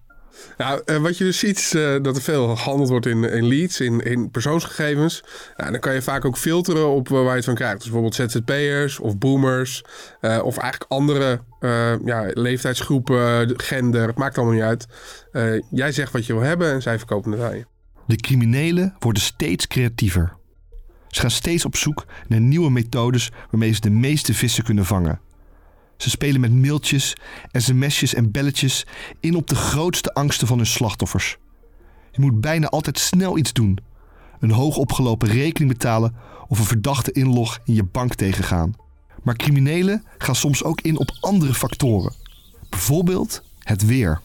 Nou, 0.58 0.82
eh, 0.86 0.98
wat 0.98 1.18
je 1.18 1.24
dus 1.24 1.39
ziet 1.39 1.58
is 1.58 1.74
eh, 1.74 1.96
dat 2.01 2.15
er 2.15 2.22
veel 2.22 2.56
gehandeld 2.56 2.89
wordt 2.89 3.06
in, 3.06 3.24
in 3.24 3.48
leads, 3.48 3.80
in, 3.80 4.00
in 4.00 4.32
persoonsgegevens. 4.32 5.24
Nou, 5.58 5.72
dan 5.72 5.80
kan 5.80 5.94
je 5.94 6.01
vaak 6.01 6.25
ook 6.25 6.38
filteren 6.38 6.88
op 6.88 7.08
waar 7.08 7.24
je 7.24 7.30
het 7.30 7.46
van 7.46 7.56
krijgt. 7.56 7.75
Dus 7.75 7.84
bijvoorbeeld 7.84 8.32
ZZP'ers 8.32 9.00
of 9.00 9.18
boomers. 9.18 9.84
eh, 10.22 10.39
of 10.44 10.58
eigenlijk 10.58 10.92
andere 10.92 11.39
ja, 12.06 12.30
leeftijdsgroepen, 12.34 13.54
gender. 13.60 14.08
Het 14.08 14.18
maakt 14.18 14.38
allemaal 14.38 14.56
niet 14.56 14.63
uit. 14.63 14.88
Jij 15.72 15.92
zegt 15.92 16.12
wat 16.12 16.25
je 16.25 16.34
wil 16.34 16.42
hebben 16.42 16.72
en 16.72 16.82
zij 16.82 16.98
verkopen 16.98 17.32
het 17.32 17.42
aan 17.42 17.58
je. 17.58 17.65
De 18.08 18.15
criminelen 18.15 18.96
worden 19.00 19.22
steeds 19.22 19.68
creatiever. 19.68 20.34
Ze 21.08 21.22
gaan 21.22 21.32
steeds 21.32 21.65
op 21.65 21.75
zoek 21.75 22.06
naar 22.27 22.39
nieuwe 22.39 22.72
methodes 22.72 23.32
waarmee 23.51 23.74
ze 23.74 23.82
de 23.82 23.89
meeste 23.89 24.34
vissen 24.34 24.63
kunnen 24.63 24.86
vangen. 24.86 25.20
Ze 25.98 26.10
spelen 26.10 26.42
met 26.42 26.53
mailtjes, 26.53 27.16
sms'jes 27.51 28.14
en 28.14 28.31
belletjes 28.31 28.86
in 29.20 29.36
op 29.36 29.48
de 29.48 29.55
grootste 29.55 30.14
angsten 30.14 30.48
van 30.48 30.58
hun 30.58 30.66
slachtoffers. 30.66 31.38
Je 32.12 32.22
moet 32.22 32.42
bijna 32.42 32.68
altijd 32.68 33.00
snel 33.00 33.38
iets 33.38 33.53
doen. 33.53 33.79
Een 34.40 34.51
hoogopgelopen 34.51 35.27
rekening 35.27 35.72
betalen 35.72 36.16
of 36.48 36.60
een 36.60 36.66
verdachte 36.66 37.12
inlog 37.12 37.60
in 37.64 37.74
je 37.74 37.84
bank 37.84 38.16
tegengaan. 38.16 38.75
Maar 39.24 39.36
criminelen 39.36 40.03
gaan 40.18 40.36
soms 40.36 40.64
ook 40.64 40.81
in 40.81 41.00
op 41.00 41.18
andere 41.20 41.53
factoren. 41.53 42.14
Bijvoorbeeld 42.70 43.42
het 43.60 43.86
weer. 43.86 44.22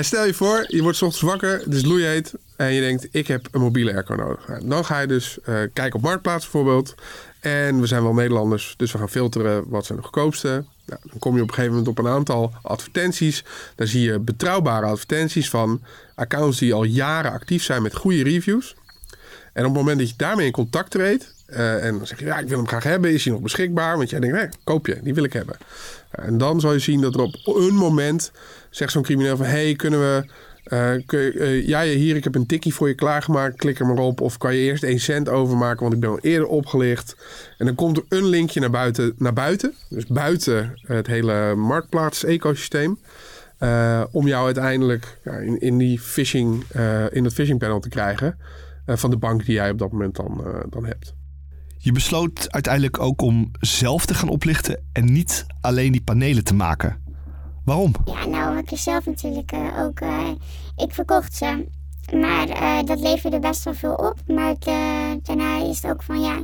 Stel 0.00 0.26
je 0.26 0.34
voor, 0.34 0.64
je 0.68 0.82
wordt 0.82 1.02
ochtends 1.02 1.20
wakker, 1.20 1.60
het 1.64 1.74
is 1.74 1.84
loeiheet 1.84 2.34
en 2.56 2.72
je 2.72 2.80
denkt, 2.80 3.08
ik 3.10 3.26
heb 3.26 3.48
een 3.50 3.60
mobiele 3.60 3.92
airco 3.92 4.14
nodig. 4.14 4.48
Nou, 4.48 4.68
dan 4.68 4.84
ga 4.84 5.00
je 5.00 5.06
dus 5.06 5.40
eh, 5.40 5.54
kijken 5.72 5.94
op 5.94 6.00
Marktplaats 6.00 6.42
bijvoorbeeld. 6.42 6.94
En 7.40 7.80
we 7.80 7.86
zijn 7.86 8.02
wel 8.02 8.14
Nederlanders, 8.14 8.74
dus 8.76 8.92
we 8.92 8.98
gaan 8.98 9.08
filteren 9.08 9.64
wat 9.68 9.86
zijn 9.86 9.98
de 9.98 10.04
goedkoopste. 10.04 10.64
Nou, 10.86 11.00
dan 11.04 11.18
kom 11.18 11.36
je 11.36 11.42
op 11.42 11.48
een 11.48 11.54
gegeven 11.54 11.76
moment 11.76 11.98
op 11.98 12.04
een 12.04 12.12
aantal 12.12 12.52
advertenties. 12.62 13.44
Daar 13.74 13.86
zie 13.86 14.02
je 14.02 14.18
betrouwbare 14.18 14.86
advertenties 14.86 15.50
van 15.50 15.82
accounts 16.14 16.58
die 16.58 16.74
al 16.74 16.84
jaren 16.84 17.32
actief 17.32 17.62
zijn 17.62 17.82
met 17.82 17.94
goede 17.94 18.22
reviews. 18.22 18.74
En 19.52 19.66
op 19.66 19.70
het 19.70 19.78
moment 19.78 19.98
dat 19.98 20.08
je 20.08 20.14
daarmee 20.16 20.46
in 20.46 20.52
contact 20.52 20.90
treedt, 20.90 21.34
eh, 21.46 21.84
en 21.84 21.96
dan 21.96 22.06
zeg 22.06 22.18
je, 22.18 22.24
ja, 22.24 22.38
ik 22.38 22.48
wil 22.48 22.58
hem 22.58 22.68
graag 22.68 22.82
hebben, 22.82 23.12
is 23.12 23.24
hij 23.24 23.32
nog 23.32 23.42
beschikbaar? 23.42 23.96
Want 23.96 24.10
jij 24.10 24.20
denkt, 24.20 24.36
nee, 24.36 24.48
koop 24.64 24.86
je, 24.86 25.00
die 25.02 25.14
wil 25.14 25.24
ik 25.24 25.32
hebben. 25.32 25.56
En 26.10 26.38
dan 26.38 26.60
zal 26.60 26.72
je 26.72 26.78
zien 26.78 27.00
dat 27.00 27.14
er 27.14 27.20
op 27.20 27.34
een 27.44 27.74
moment 27.74 28.32
zegt 28.70 28.92
zo'n 28.92 29.02
crimineel 29.02 29.36
van, 29.36 29.46
hey, 29.46 29.74
kunnen 29.74 30.00
we, 30.00 30.30
eh, 30.64 30.98
je- 31.06 31.32
eh, 31.38 31.66
ja, 31.66 31.82
hier, 31.82 32.16
ik 32.16 32.24
heb 32.24 32.34
een 32.34 32.46
tikkie 32.46 32.74
voor 32.74 32.88
je 32.88 32.94
klaargemaakt, 32.94 33.56
klik 33.56 33.78
er 33.80 33.86
maar 33.86 33.98
op. 33.98 34.20
Of 34.20 34.38
kan 34.38 34.54
je 34.54 34.60
eerst 34.60 34.82
1 34.82 35.00
cent 35.00 35.28
overmaken, 35.28 35.80
want 35.82 35.94
ik 35.94 36.00
ben 36.00 36.10
al 36.10 36.18
eerder 36.20 36.46
opgelicht. 36.48 37.16
En 37.58 37.66
dan 37.66 37.74
komt 37.74 37.96
er 37.96 38.04
een 38.08 38.24
linkje 38.26 38.60
naar 38.60 38.70
buiten, 38.70 39.12
naar 39.16 39.32
buiten 39.32 39.74
dus 39.88 40.06
buiten 40.06 40.72
het 40.82 41.06
hele 41.06 41.54
marktplaats-ecosysteem. 41.54 42.98
eh, 43.58 44.04
om 44.10 44.26
jou 44.26 44.44
uiteindelijk 44.44 45.18
in, 45.24 45.58
in, 45.60 45.78
die 45.78 46.00
phishing, 46.00 46.64
in 47.10 47.24
het 47.24 47.32
phishing 47.32 47.58
panel 47.58 47.80
te 47.80 47.88
krijgen 47.88 48.38
van 48.86 49.10
de 49.10 49.16
bank 49.16 49.44
die 49.44 49.54
jij 49.54 49.70
op 49.70 49.78
dat 49.78 49.92
moment 49.92 50.16
dan, 50.16 50.44
dan 50.70 50.84
hebt. 50.84 51.14
Je 51.78 51.92
besloot 51.92 52.52
uiteindelijk 52.52 53.00
ook 53.00 53.20
om 53.22 53.50
zelf 53.60 54.06
te 54.06 54.14
gaan 54.14 54.28
oplichten 54.28 54.82
en 54.92 55.12
niet 55.12 55.46
alleen 55.60 55.92
die 55.92 56.02
panelen 56.02 56.44
te 56.44 56.54
maken. 56.54 56.96
Waarom? 57.64 57.92
Ja, 58.04 58.26
nou, 58.26 58.58
ik 58.58 58.70
zelf 58.78 59.06
natuurlijk 59.06 59.52
eh, 59.52 59.78
ook. 59.78 60.00
eh, 60.00 60.28
ik 60.76 60.94
verkocht 60.94 61.34
ze. 61.34 61.66
Maar 62.14 62.48
eh, 62.48 62.82
dat 62.84 63.00
leverde 63.00 63.38
best 63.38 63.64
wel 63.64 63.74
veel 63.74 63.94
op. 63.94 64.16
Maar 64.26 64.54
daarna 65.22 65.62
is 65.68 65.82
het 65.82 65.92
ook 65.92 66.02
van 66.02 66.20
ja. 66.20 66.38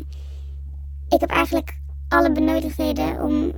Ik 1.08 1.20
heb 1.20 1.30
eigenlijk 1.30 1.80
alle 2.08 2.32
benodigdheden 2.32 3.22
om 3.22 3.52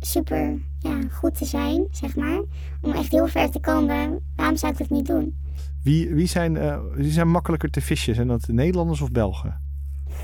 super 0.00 0.60
ja, 0.78 0.98
goed 1.10 1.34
te 1.38 1.44
zijn, 1.44 1.86
zeg 1.90 2.16
maar. 2.16 2.42
Om 2.80 2.92
echt 2.92 3.10
heel 3.12 3.26
ver 3.26 3.50
te 3.50 3.60
komen. 3.60 4.20
Waarom 4.36 4.56
zou 4.56 4.72
ik 4.72 4.78
dat 4.78 4.90
niet 4.90 5.06
doen? 5.06 5.36
Wie, 5.82 6.14
wie, 6.14 6.26
zijn, 6.26 6.80
wie 6.94 7.10
zijn 7.10 7.28
makkelijker 7.30 7.70
te 7.70 7.80
vissen? 7.80 8.14
Zijn 8.14 8.28
dat 8.28 8.48
Nederlanders 8.48 9.00
of 9.00 9.10
Belgen? 9.10 9.60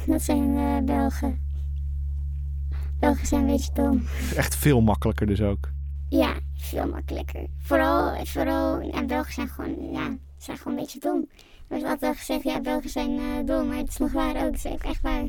Dat 0.07 0.23
zijn 0.23 0.85
Belgen. 0.85 1.39
Belgen 2.99 3.27
zijn 3.27 3.41
een 3.41 3.47
beetje 3.47 3.73
dom. 3.73 4.03
Echt 4.37 4.57
veel 4.57 4.81
makkelijker 4.81 5.27
dus 5.27 5.41
ook. 5.41 5.71
Ja, 6.09 6.35
veel 6.57 6.89
makkelijker. 6.89 7.47
Vooral, 7.59 8.25
vooral 8.25 8.81
ja, 8.81 9.05
Belgen 9.05 9.33
zijn 9.33 9.49
gewoon, 9.49 9.93
ja, 9.93 10.17
zijn 10.39 10.57
gewoon 10.57 10.73
een 10.73 10.83
beetje 10.83 11.01
dom. 11.01 11.29
Er 11.29 11.79
wordt 11.79 11.85
altijd 11.85 12.17
gezegd, 12.17 12.43
ja, 12.43 12.61
Belgen 12.61 12.91
zijn 12.91 13.19
eh, 13.19 13.47
dom, 13.47 13.69
maar 13.69 13.77
het 13.77 13.89
is 13.89 13.97
nog 13.97 14.13
waar 14.13 14.37
ook. 14.37 14.55
Het 14.55 14.65
is 14.65 14.67
ook 14.67 14.83
echt 14.83 15.01
waar. 15.01 15.25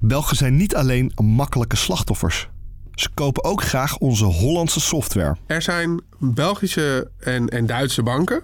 Belgen 0.00 0.36
zijn 0.36 0.56
niet 0.56 0.74
alleen 0.74 1.12
makkelijke 1.22 1.76
slachtoffers. 1.76 2.48
Ze 2.94 3.08
kopen 3.14 3.44
ook 3.44 3.62
graag 3.62 3.98
onze 3.98 4.24
Hollandse 4.24 4.80
software. 4.80 5.36
Er 5.46 5.62
zijn 5.62 6.02
Belgische 6.18 7.10
en, 7.18 7.48
en 7.48 7.66
Duitse 7.66 8.02
banken 8.02 8.42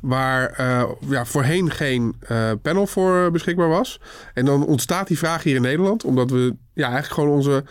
waar 0.00 0.50
eh, 0.50 0.90
ja, 1.08 1.24
voorheen 1.24 1.70
geen 1.70 2.16
eh, 2.20 2.50
panel 2.62 2.86
voor 2.86 3.30
beschikbaar 3.30 3.68
was. 3.68 4.00
En 4.34 4.44
dan 4.44 4.66
ontstaat 4.66 5.06
die 5.06 5.18
vraag 5.18 5.42
hier 5.42 5.54
in 5.56 5.62
Nederland, 5.62 6.04
omdat 6.04 6.30
we 6.30 6.56
ja, 6.72 6.84
eigenlijk 6.84 7.14
gewoon 7.14 7.30
onze, 7.30 7.64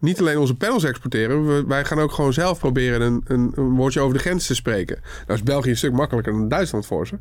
niet 0.00 0.20
alleen 0.20 0.38
onze 0.38 0.54
panels 0.54 0.84
exporteren, 0.84 1.46
we, 1.46 1.64
wij 1.66 1.84
gaan 1.84 1.98
ook 1.98 2.12
gewoon 2.12 2.32
zelf 2.32 2.58
proberen 2.58 3.00
een, 3.00 3.52
een, 3.54 3.74
woordje 3.74 4.00
over 4.00 4.14
de 4.14 4.20
grens 4.20 4.46
te 4.46 4.54
spreken. 4.54 4.98
Nou 5.26 5.38
is 5.38 5.42
België 5.42 5.70
een 5.70 5.76
stuk 5.76 5.92
makkelijker 5.92 6.32
dan 6.32 6.48
Duitsland 6.48 6.86
voor 6.86 7.06
ze. 7.06 7.18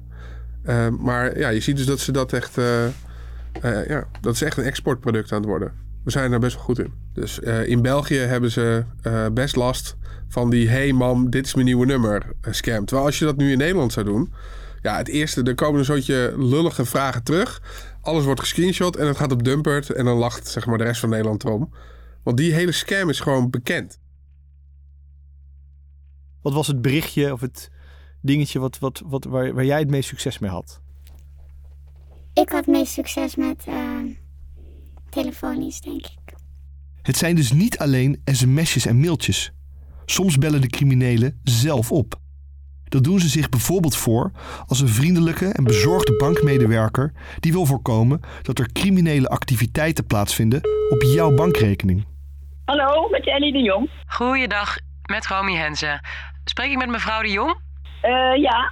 Eh, 0.64 0.88
maar 1.00 1.40
ja, 1.40 1.50
je 1.50 1.60
ziet 1.60 1.78
dus 1.78 1.86
dat 1.86 2.00
ze 2.00 2.12
dat 2.12 2.34
echt, 2.34 2.58
eh, 2.58 2.86
eh, 2.86 3.88
ja, 3.88 4.08
dat 4.22 4.34
is 4.34 4.42
echt 4.42 4.58
een 4.58 4.64
exportproduct 4.64 5.32
aan 5.32 5.40
het 5.40 5.48
worden. 5.48 5.74
We 6.04 6.12
zijn 6.12 6.32
daar 6.32 6.40
best 6.40 6.56
wel 6.56 6.64
goed 6.64 6.80
in. 6.80 6.94
Dus 7.14 7.40
eh, 7.40 7.68
in 7.68 7.82
België 7.82 8.18
hebben 8.18 8.52
ze 8.52 8.84
best 9.34 9.56
last 9.56 9.96
van 10.28 10.50
die... 10.50 10.70
hey 10.70 10.94
mam, 10.94 11.30
dit 11.30 11.46
is 11.46 11.54
mijn 11.54 11.66
nieuwe 11.66 11.86
nummer 11.86 12.24
scam. 12.50 12.86
Terwijl 12.86 13.08
als 13.08 13.20
je 13.20 13.26
dat 13.26 13.38
nu 13.38 13.52
in 13.52 13.58
Nederland 13.58 13.94
zou 13.94 14.06
doen... 14.06 14.34
Ja, 14.82 14.98
het 14.98 15.08
eerste, 15.08 15.44
er 15.44 15.56
komen 15.56 15.80
een 15.80 15.86
soortje 15.86 16.34
lullige 16.38 16.86
vragen 16.86 17.24
terug. 17.24 17.62
Alles 18.02 18.24
wordt 18.24 18.40
gescreenshot 18.40 18.96
en 18.96 19.08
het 19.08 19.18
gaat 19.18 19.32
op 19.32 19.44
Dumpert. 19.44 19.90
En 19.90 20.06
dan 20.06 20.18
lacht 20.18 20.48
zeg 20.48 20.66
maar 20.66 20.78
de 20.78 20.84
rest 20.84 21.00
van 21.00 21.10
Nederland 21.10 21.44
erom. 21.44 21.74
Want 22.24 22.38
die 22.38 22.54
hele 22.54 22.72
scam 22.72 23.10
is 23.10 23.20
gewoon 23.20 23.50
bekend. 23.50 24.00
Wat 26.42 26.54
was 26.54 26.68
het 26.68 26.82
berichtje 26.82 27.34
of 27.34 27.42
het, 27.42 27.72
dingetje 28.22 28.60
wat, 28.60 28.80
wat, 28.80 29.02
wat, 29.06 29.24
waar, 29.24 29.54
waar 29.54 29.66
jij 29.66 29.80
het 29.80 29.90
meest 29.90 30.10
succes 30.10 30.40
mee 30.40 30.50
had? 30.50 30.82
Ik 32.34 32.50
had 32.50 32.66
het 32.66 32.76
meest 32.76 32.94
succes 32.94 33.36
met 33.36 33.66
uh, 33.68 34.00
telefonisch, 35.10 35.82
denk 35.82 36.06
ik. 36.06 36.34
Het 37.02 37.18
zijn 37.18 37.36
dus 37.36 37.52
niet 37.52 37.78
alleen 37.78 38.22
sms'jes 38.26 38.86
en 38.86 39.00
mailtjes. 39.00 39.52
Soms 40.06 40.38
bellen 40.38 40.62
de 40.62 40.68
criminelen 40.68 41.40
zelf 41.44 41.92
op. 41.92 42.20
Dat 42.90 43.04
doen 43.04 43.20
ze 43.20 43.28
zich 43.28 43.50
bijvoorbeeld 43.50 43.96
voor 43.96 44.32
als 44.68 44.82
een 44.82 44.88
vriendelijke 44.88 45.46
en 45.46 45.64
bezorgde 45.64 46.16
bankmedewerker 46.16 47.12
die 47.40 47.52
wil 47.52 47.66
voorkomen 47.66 48.22
dat 48.42 48.60
er 48.60 48.72
criminele 48.72 49.28
activiteiten 49.28 50.06
plaatsvinden 50.06 50.62
op 50.90 51.02
jouw 51.02 51.34
bankrekening. 51.34 52.06
Hallo, 52.66 53.10
met 53.10 53.28
Ellie 53.28 53.52
de 53.52 53.62
Jong. 53.62 53.90
Goeiedag, 54.08 54.78
met 55.06 55.28
Romy 55.28 55.56
Henze. 55.56 56.00
Spreek 56.44 56.72
ik 56.72 56.78
met 56.78 56.90
mevrouw 56.90 57.22
de 57.22 57.32
Jong? 57.32 57.58
Uh, 58.04 58.36
ja. 58.42 58.72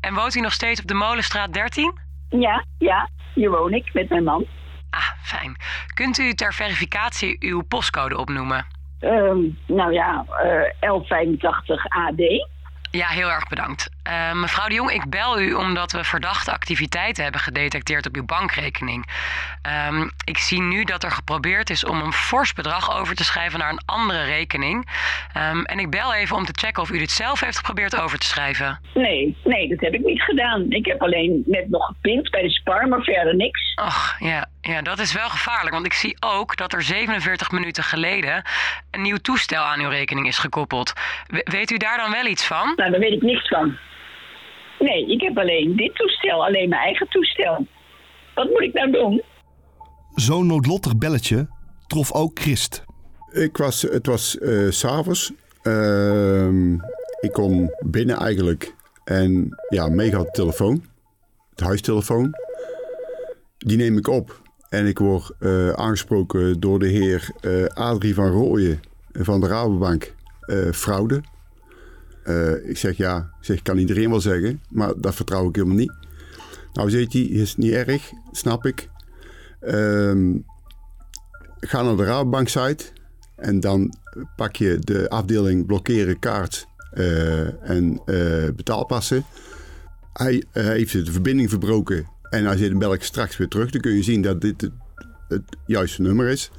En 0.00 0.14
woont 0.14 0.34
u 0.34 0.40
nog 0.40 0.52
steeds 0.52 0.80
op 0.80 0.86
de 0.86 0.94
Molenstraat 0.94 1.52
13? 1.52 1.92
Ja, 2.28 2.64
ja, 2.78 3.08
hier 3.34 3.50
woon 3.50 3.72
ik 3.72 3.94
met 3.94 4.08
mijn 4.08 4.24
man. 4.24 4.46
Ah, 4.90 5.10
fijn. 5.22 5.56
Kunt 5.94 6.18
u 6.18 6.32
ter 6.32 6.54
verificatie 6.54 7.36
uw 7.40 7.62
postcode 7.62 8.18
opnoemen? 8.18 8.66
Uh, 9.00 9.10
nou 9.66 9.92
ja, 9.92 10.24
uh, 10.28 10.80
1185 10.80 11.86
AD. 11.88 12.48
Ja, 12.92 13.08
heel 13.08 13.30
erg 13.30 13.48
bedankt. 13.48 13.90
Uh, 14.08 14.32
mevrouw 14.32 14.68
de 14.68 14.74
Jong, 14.74 14.90
ik 14.90 15.10
bel 15.10 15.40
u 15.40 15.52
omdat 15.52 15.92
we 15.92 16.04
verdachte 16.04 16.52
activiteiten 16.52 17.22
hebben 17.22 17.40
gedetecteerd 17.40 18.06
op 18.06 18.16
uw 18.16 18.24
bankrekening. 18.24 19.06
Um, 19.88 20.10
ik 20.24 20.38
zie 20.38 20.62
nu 20.62 20.84
dat 20.84 21.04
er 21.04 21.10
geprobeerd 21.10 21.70
is 21.70 21.84
om 21.84 22.00
een 22.00 22.12
fors 22.12 22.52
bedrag 22.52 22.98
over 22.98 23.14
te 23.14 23.24
schrijven 23.24 23.58
naar 23.58 23.70
een 23.70 23.82
andere 23.84 24.24
rekening. 24.24 24.88
Um, 25.36 25.64
en 25.64 25.78
ik 25.78 25.90
bel 25.90 26.14
even 26.14 26.36
om 26.36 26.44
te 26.44 26.52
checken 26.54 26.82
of 26.82 26.90
u 26.90 26.98
dit 26.98 27.10
zelf 27.10 27.40
heeft 27.40 27.56
geprobeerd 27.56 28.00
over 28.00 28.18
te 28.18 28.26
schrijven. 28.26 28.80
Nee, 28.94 29.36
nee, 29.44 29.68
dat 29.68 29.80
heb 29.80 29.94
ik 29.94 30.04
niet 30.04 30.22
gedaan. 30.22 30.70
Ik 30.70 30.86
heb 30.86 31.02
alleen 31.02 31.42
net 31.46 31.68
nog 31.68 31.86
gepind 31.86 32.30
bij 32.30 32.42
de 32.42 32.50
spar, 32.50 32.88
maar 32.88 33.02
verder 33.02 33.36
niks. 33.36 33.74
Och, 33.74 34.16
ja, 34.18 34.46
ja, 34.60 34.82
dat 34.82 34.98
is 34.98 35.12
wel 35.12 35.28
gevaarlijk. 35.28 35.74
Want 35.74 35.86
ik 35.86 35.92
zie 35.92 36.16
ook 36.20 36.56
dat 36.56 36.72
er 36.72 36.82
47 36.82 37.50
minuten 37.50 37.82
geleden 37.82 38.42
een 38.90 39.02
nieuw 39.02 39.16
toestel 39.16 39.62
aan 39.62 39.80
uw 39.80 39.88
rekening 39.88 40.26
is 40.26 40.38
gekoppeld. 40.38 40.92
We 41.26 41.40
weet 41.44 41.70
u 41.70 41.76
daar 41.76 41.96
dan 41.96 42.10
wel 42.10 42.26
iets 42.26 42.46
van? 42.46 42.72
Nou, 42.76 42.90
daar 42.90 43.00
weet 43.00 43.12
ik 43.12 43.22
niks 43.22 43.48
van. 43.48 43.78
Nee, 44.82 45.06
ik 45.06 45.20
heb 45.20 45.38
alleen 45.38 45.76
dit 45.76 45.94
toestel, 45.94 46.44
alleen 46.44 46.68
mijn 46.68 46.82
eigen 46.82 47.08
toestel. 47.08 47.66
Wat 48.34 48.50
moet 48.50 48.62
ik 48.62 48.72
nou 48.72 48.90
doen? 48.90 49.22
Zo'n 50.14 50.46
noodlottig 50.46 50.98
belletje 50.98 51.48
trof 51.86 52.12
ook 52.12 52.38
Christ. 52.40 52.84
Ik 53.32 53.56
was, 53.56 53.82
het 53.82 54.06
was 54.06 54.36
uh, 54.40 54.70
s'avonds. 54.70 55.32
Uh, 55.62 56.72
ik 57.20 57.32
kom 57.32 57.70
binnen 57.84 58.16
eigenlijk. 58.16 58.74
En 59.04 59.48
ja, 59.68 59.88
mega 59.88 60.24
telefoon. 60.24 60.84
Het 61.50 61.60
huistelefoon. 61.60 62.34
Die 63.58 63.76
neem 63.76 63.98
ik 63.98 64.08
op. 64.08 64.40
En 64.68 64.86
ik 64.86 64.98
word 64.98 65.32
uh, 65.40 65.70
aangesproken 65.70 66.60
door 66.60 66.78
de 66.78 66.88
heer 66.88 67.30
uh, 67.40 67.64
Adrie 67.64 68.14
van 68.14 68.30
Rooyen 68.30 68.80
van 69.12 69.40
de 69.40 69.46
Rabobank. 69.46 70.14
fraude. 70.72 71.22
Uh, 72.26 72.68
ik 72.68 72.76
zeg 72.78 72.96
ja, 72.96 73.16
ik 73.18 73.44
zeg, 73.44 73.62
kan 73.62 73.78
iedereen 73.78 74.10
wel 74.10 74.20
zeggen, 74.20 74.60
maar 74.68 74.92
dat 74.96 75.14
vertrouw 75.14 75.48
ik 75.48 75.54
helemaal 75.54 75.76
niet. 75.76 75.92
Nou, 76.72 76.90
zegt 76.90 77.12
hij, 77.12 77.22
is 77.22 77.56
niet 77.56 77.72
erg, 77.72 78.10
snap 78.32 78.66
ik. 78.66 78.88
Uh, 79.60 80.40
ga 81.60 81.82
naar 81.82 81.96
de 81.96 82.04
Rabobank 82.04 82.48
site 82.48 82.84
en 83.36 83.60
dan 83.60 83.94
pak 84.36 84.56
je 84.56 84.78
de 84.78 85.08
afdeling 85.08 85.66
blokkeren 85.66 86.18
kaart 86.18 86.66
uh, 86.94 87.70
en 87.70 88.00
uh, 88.06 88.48
betaalpassen. 88.56 89.24
Hij, 90.12 90.44
heeft 90.52 90.92
de 90.92 91.12
verbinding 91.12 91.50
verbroken 91.50 92.06
en 92.30 92.44
hij 92.44 92.56
zit 92.56 92.70
in 92.70 92.78
België 92.78 93.04
straks 93.04 93.36
weer 93.36 93.48
terug. 93.48 93.70
Dan 93.70 93.80
kun 93.80 93.92
je 93.92 94.02
zien 94.02 94.22
dat 94.22 94.40
dit 94.40 94.70
het 95.28 95.42
juiste 95.66 96.02
nummer 96.02 96.28
is. 96.28 96.50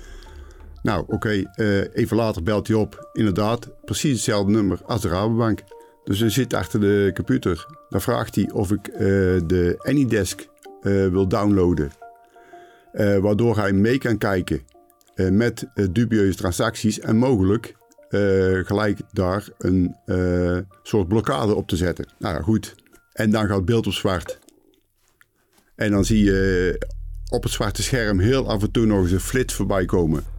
Nou, 0.84 1.04
oké, 1.08 1.44
uh, 1.56 1.96
even 1.96 2.18
later 2.18 2.44
belt 2.44 2.68
hij 2.68 2.78
op. 2.78 3.10
Inderdaad, 3.14 3.70
precies 3.86 4.12
hetzelfde 4.12 4.52
nummer 4.52 4.80
als 4.86 5.02
de 5.02 5.08
Rabobank. 5.08 5.64
Dus 6.04 6.20
hij 6.20 6.30
zit 6.30 6.54
achter 6.54 6.80
de 6.80 7.12
computer. 7.14 7.66
Dan 7.90 8.02
vraagt 8.02 8.36
hij 8.36 8.52
of 8.52 8.72
ik 8.72 8.88
uh, 8.88 8.98
de 9.46 9.76
Anydesk 9.78 10.48
uh, 10.82 11.08
wil 11.08 11.28
downloaden. 11.28 11.92
waardoor 13.22 13.58
hij 13.58 13.74
mee 13.74 13.98
kan 13.98 14.18
kijken 14.18 14.62
met 15.16 15.68
dubieuze 15.92 16.38
transacties 16.38 17.00
en 17.00 17.18
mogelijk 17.18 17.76
gelijk 18.64 19.00
daar 19.12 19.48
een 19.58 19.96
soort 20.84 21.08
blokkade 21.08 21.56
op 21.56 21.68
te 21.68 21.76
zetten. 21.76 22.06
Nou 22.20 22.36
ja, 22.36 22.42
goed. 22.42 22.76
En 23.14 23.32
dan 23.32 23.48
gaat 23.48 23.56
het 23.56 23.66
beeld 23.66 23.88
op 23.88 23.94
zwart. 23.94 24.40
En 25.76 25.92
dan 25.92 26.06
zie 26.06 26.24
je 26.24 26.88
op 27.30 27.44
het 27.44 27.52
zwarte 27.52 27.84
scherm 27.84 28.20
heel 28.20 28.50
af 28.50 28.62
en 28.62 28.72
toe 28.72 28.86
nog 28.86 29.02
eens 29.02 29.12
een 29.12 29.20
flits 29.20 29.54
voorbij 29.54 29.86
komen. 29.86 30.33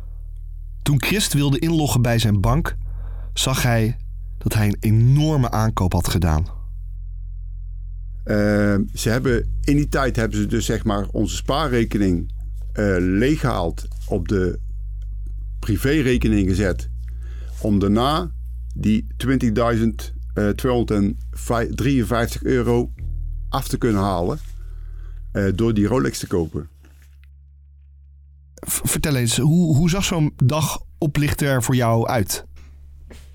Toen 0.84 1.02
Christ 1.02 1.32
wilde 1.32 1.58
inloggen 1.58 2.02
bij 2.02 2.18
zijn 2.18 2.40
bank, 2.40 2.76
zag 3.32 3.62
hij 3.62 3.96
dat 4.38 4.54
hij 4.54 4.66
een 4.66 4.76
enorme 4.80 5.50
aankoop 5.50 5.92
had 5.92 6.08
gedaan. 6.08 6.46
Uh, 8.24 8.76
ze 8.94 9.08
hebben, 9.08 9.58
in 9.62 9.76
die 9.76 9.88
tijd 9.88 10.16
hebben 10.16 10.38
ze 10.38 10.46
dus 10.46 10.64
zeg 10.64 10.84
maar 10.84 11.06
onze 11.10 11.36
spaarrekening 11.36 12.32
uh, 12.74 12.96
leeggehaald, 12.98 13.88
op 14.06 14.28
de 14.28 14.58
privérekening 15.58 16.48
gezet, 16.48 16.90
om 17.60 17.78
daarna 17.78 18.30
die 18.74 19.06
20.253 19.26 19.36
euro 22.42 22.92
af 23.48 23.68
te 23.68 23.78
kunnen 23.78 24.02
halen 24.02 24.38
uh, 25.32 25.52
door 25.54 25.74
die 25.74 25.86
Rolex 25.86 26.18
te 26.18 26.26
kopen. 26.26 26.68
Vertel 28.66 29.16
eens, 29.16 29.36
hoe, 29.36 29.76
hoe 29.76 29.90
zag 29.90 30.04
zo'n 30.04 30.32
dag 30.36 30.82
oplichter 30.98 31.48
er 31.48 31.62
voor 31.62 31.74
jou 31.74 32.06
uit? 32.06 32.44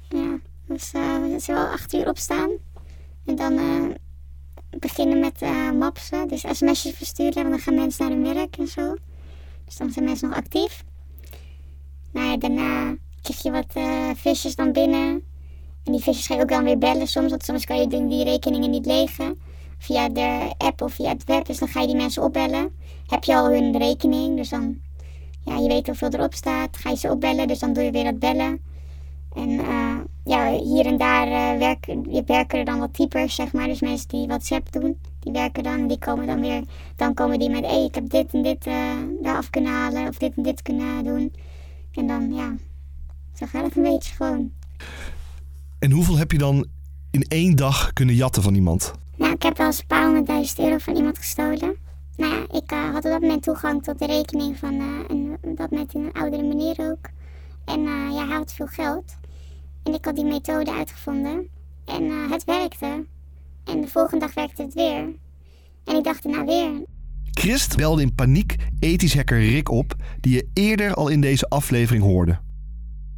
Ja, 0.09 0.39
dus 0.67 0.93
uh, 0.93 1.21
we 1.21 1.43
wel 1.45 1.65
acht 1.65 1.93
uur 1.93 2.07
opstaan. 2.07 2.49
En 3.25 3.35
dan 3.35 3.53
uh, 3.53 3.83
beginnen 4.79 5.19
met 5.19 5.41
uh, 5.41 5.71
mapsen, 5.71 6.27
dus 6.27 6.45
sms'jes 6.51 6.95
versturen. 6.95 7.43
En 7.43 7.49
dan 7.49 7.59
gaan 7.59 7.75
mensen 7.75 8.05
naar 8.05 8.17
hun 8.17 8.35
werk 8.35 8.57
en 8.57 8.67
zo. 8.67 8.95
Dus 9.65 9.75
dan 9.77 9.91
zijn 9.91 10.05
mensen 10.05 10.29
nog 10.29 10.37
actief. 10.37 10.83
Nou 12.11 12.37
daarna 12.37 12.95
krijg 13.21 13.43
je 13.43 13.51
wat 13.51 13.73
visjes 14.17 14.55
dan 14.55 14.71
binnen. 14.71 15.23
En 15.83 15.91
die 15.91 16.01
visjes 16.01 16.27
ga 16.27 16.35
je 16.35 16.41
ook 16.41 16.49
dan 16.49 16.63
weer 16.63 16.77
bellen 16.77 17.07
soms. 17.07 17.29
Want 17.29 17.43
soms 17.43 17.65
kan 17.65 17.77
je 17.77 17.87
die 17.87 18.23
rekeningen 18.23 18.69
niet 18.69 18.85
legen. 18.85 19.39
Via 19.77 20.09
de 20.09 20.53
app 20.57 20.81
of 20.81 20.93
via 20.93 21.09
het 21.09 21.23
web. 21.23 21.45
Dus 21.45 21.57
dan 21.57 21.67
ga 21.67 21.81
je 21.81 21.87
die 21.87 21.95
mensen 21.95 22.23
opbellen. 22.23 22.71
Heb 23.07 23.23
je 23.23 23.35
al 23.35 23.49
hun 23.49 23.77
rekening, 23.77 24.35
dus 24.35 24.49
dan 24.49 24.81
ja, 25.49 25.57
je 25.57 25.67
weet 25.67 25.88
hoeveel 25.88 26.09
erop 26.09 26.33
staat. 26.33 26.77
Ga 26.77 26.89
je 26.89 26.97
ze 26.97 27.12
opbellen, 27.12 27.47
dus 27.47 27.59
dan 27.59 27.73
doe 27.73 27.83
je 27.83 27.91
weer 27.91 28.03
dat 28.03 28.19
bellen. 28.19 28.59
En 29.35 29.49
uh, 29.49 29.95
ja, 30.23 30.51
hier 30.51 30.85
en 30.85 30.97
daar 30.97 31.27
uh, 31.27 31.59
werken, 31.59 32.25
werken 32.25 32.59
er 32.59 32.65
dan 32.65 32.79
wat 32.79 32.93
typers, 32.93 33.35
zeg 33.35 33.53
maar. 33.53 33.67
Dus 33.67 33.81
mensen 33.81 34.07
die 34.07 34.27
WhatsApp 34.27 34.71
doen, 34.71 34.99
die 35.19 35.31
werken 35.31 35.63
dan. 35.63 35.88
Die 35.88 35.99
komen 35.99 36.27
dan 36.27 36.41
weer, 36.41 36.63
dan 36.95 37.13
komen 37.13 37.39
die 37.39 37.49
met, 37.49 37.65
hé, 37.65 37.71
hey, 37.71 37.85
ik 37.85 37.95
heb 37.95 38.09
dit 38.09 38.33
en 38.33 38.41
dit 38.41 38.65
eraf 39.23 39.49
kunnen 39.49 39.71
halen. 39.71 40.07
Of 40.07 40.17
dit 40.17 40.33
en 40.35 40.43
dit 40.43 40.62
kunnen 40.62 41.03
doen. 41.03 41.33
En 41.93 42.07
dan, 42.07 42.33
ja, 42.33 42.55
zo 43.33 43.45
gaat 43.45 43.65
het 43.65 43.75
een 43.75 43.83
beetje 43.83 44.15
gewoon. 44.15 44.51
En 45.79 45.91
hoeveel 45.91 46.17
heb 46.17 46.31
je 46.31 46.38
dan 46.38 46.65
in 47.12 47.21
één 47.21 47.55
dag 47.55 47.93
kunnen 47.93 48.15
jatten 48.15 48.43
van 48.43 48.55
iemand? 48.55 48.93
Nou, 49.15 49.33
ik 49.33 49.43
heb 49.43 49.57
wel 49.57 49.67
eens 49.67 49.79
een 49.79 49.88
paar 49.88 50.03
honderdduizend 50.03 50.59
euro 50.59 50.77
van 50.77 50.95
iemand 50.95 51.17
gestolen. 51.17 51.75
Nou 52.19 52.34
ja, 52.34 52.58
ik 52.58 52.71
uh, 52.71 52.93
had 52.93 53.05
op 53.05 53.12
dat 53.12 53.21
moment 53.21 53.43
toegang 53.43 53.84
tot 53.84 53.99
de 53.99 54.05
rekening 54.05 54.58
van 54.58 54.73
uh, 54.73 54.99
een, 55.08 55.38
op 55.41 55.58
dat 55.58 55.71
moment 55.71 55.93
een 55.93 56.10
oudere 56.13 56.43
meneer 56.43 56.75
ook. 56.77 57.10
En 57.65 57.79
uh, 57.79 58.12
ja, 58.12 58.27
hij 58.27 58.38
had 58.38 58.53
veel 58.53 58.67
geld. 58.67 59.17
En 59.84 59.93
ik 59.93 60.05
had 60.05 60.15
die 60.15 60.25
methode 60.25 60.73
uitgevonden. 60.73 61.47
En 61.86 62.29
het 62.29 62.43
werkte. 62.43 63.05
En 63.63 63.82
de 63.82 63.88
volgende 63.88 64.25
dag 64.25 64.34
werkte 64.34 64.62
het 64.62 64.73
weer. 64.73 65.15
En 65.86 65.95
ik 65.95 66.03
dacht 66.03 66.23
nou 66.23 66.45
weer. 66.45 66.86
Christ 67.32 67.75
belde 67.75 68.01
in 68.01 68.15
paniek 68.15 68.55
ethisch 68.79 69.15
hacker 69.15 69.39
Rick 69.39 69.69
op, 69.69 69.95
die 70.19 70.34
je 70.34 70.49
eerder 70.53 70.93
al 70.93 71.08
in 71.08 71.21
deze 71.21 71.45
aflevering 71.49 72.03
hoorde. 72.03 72.32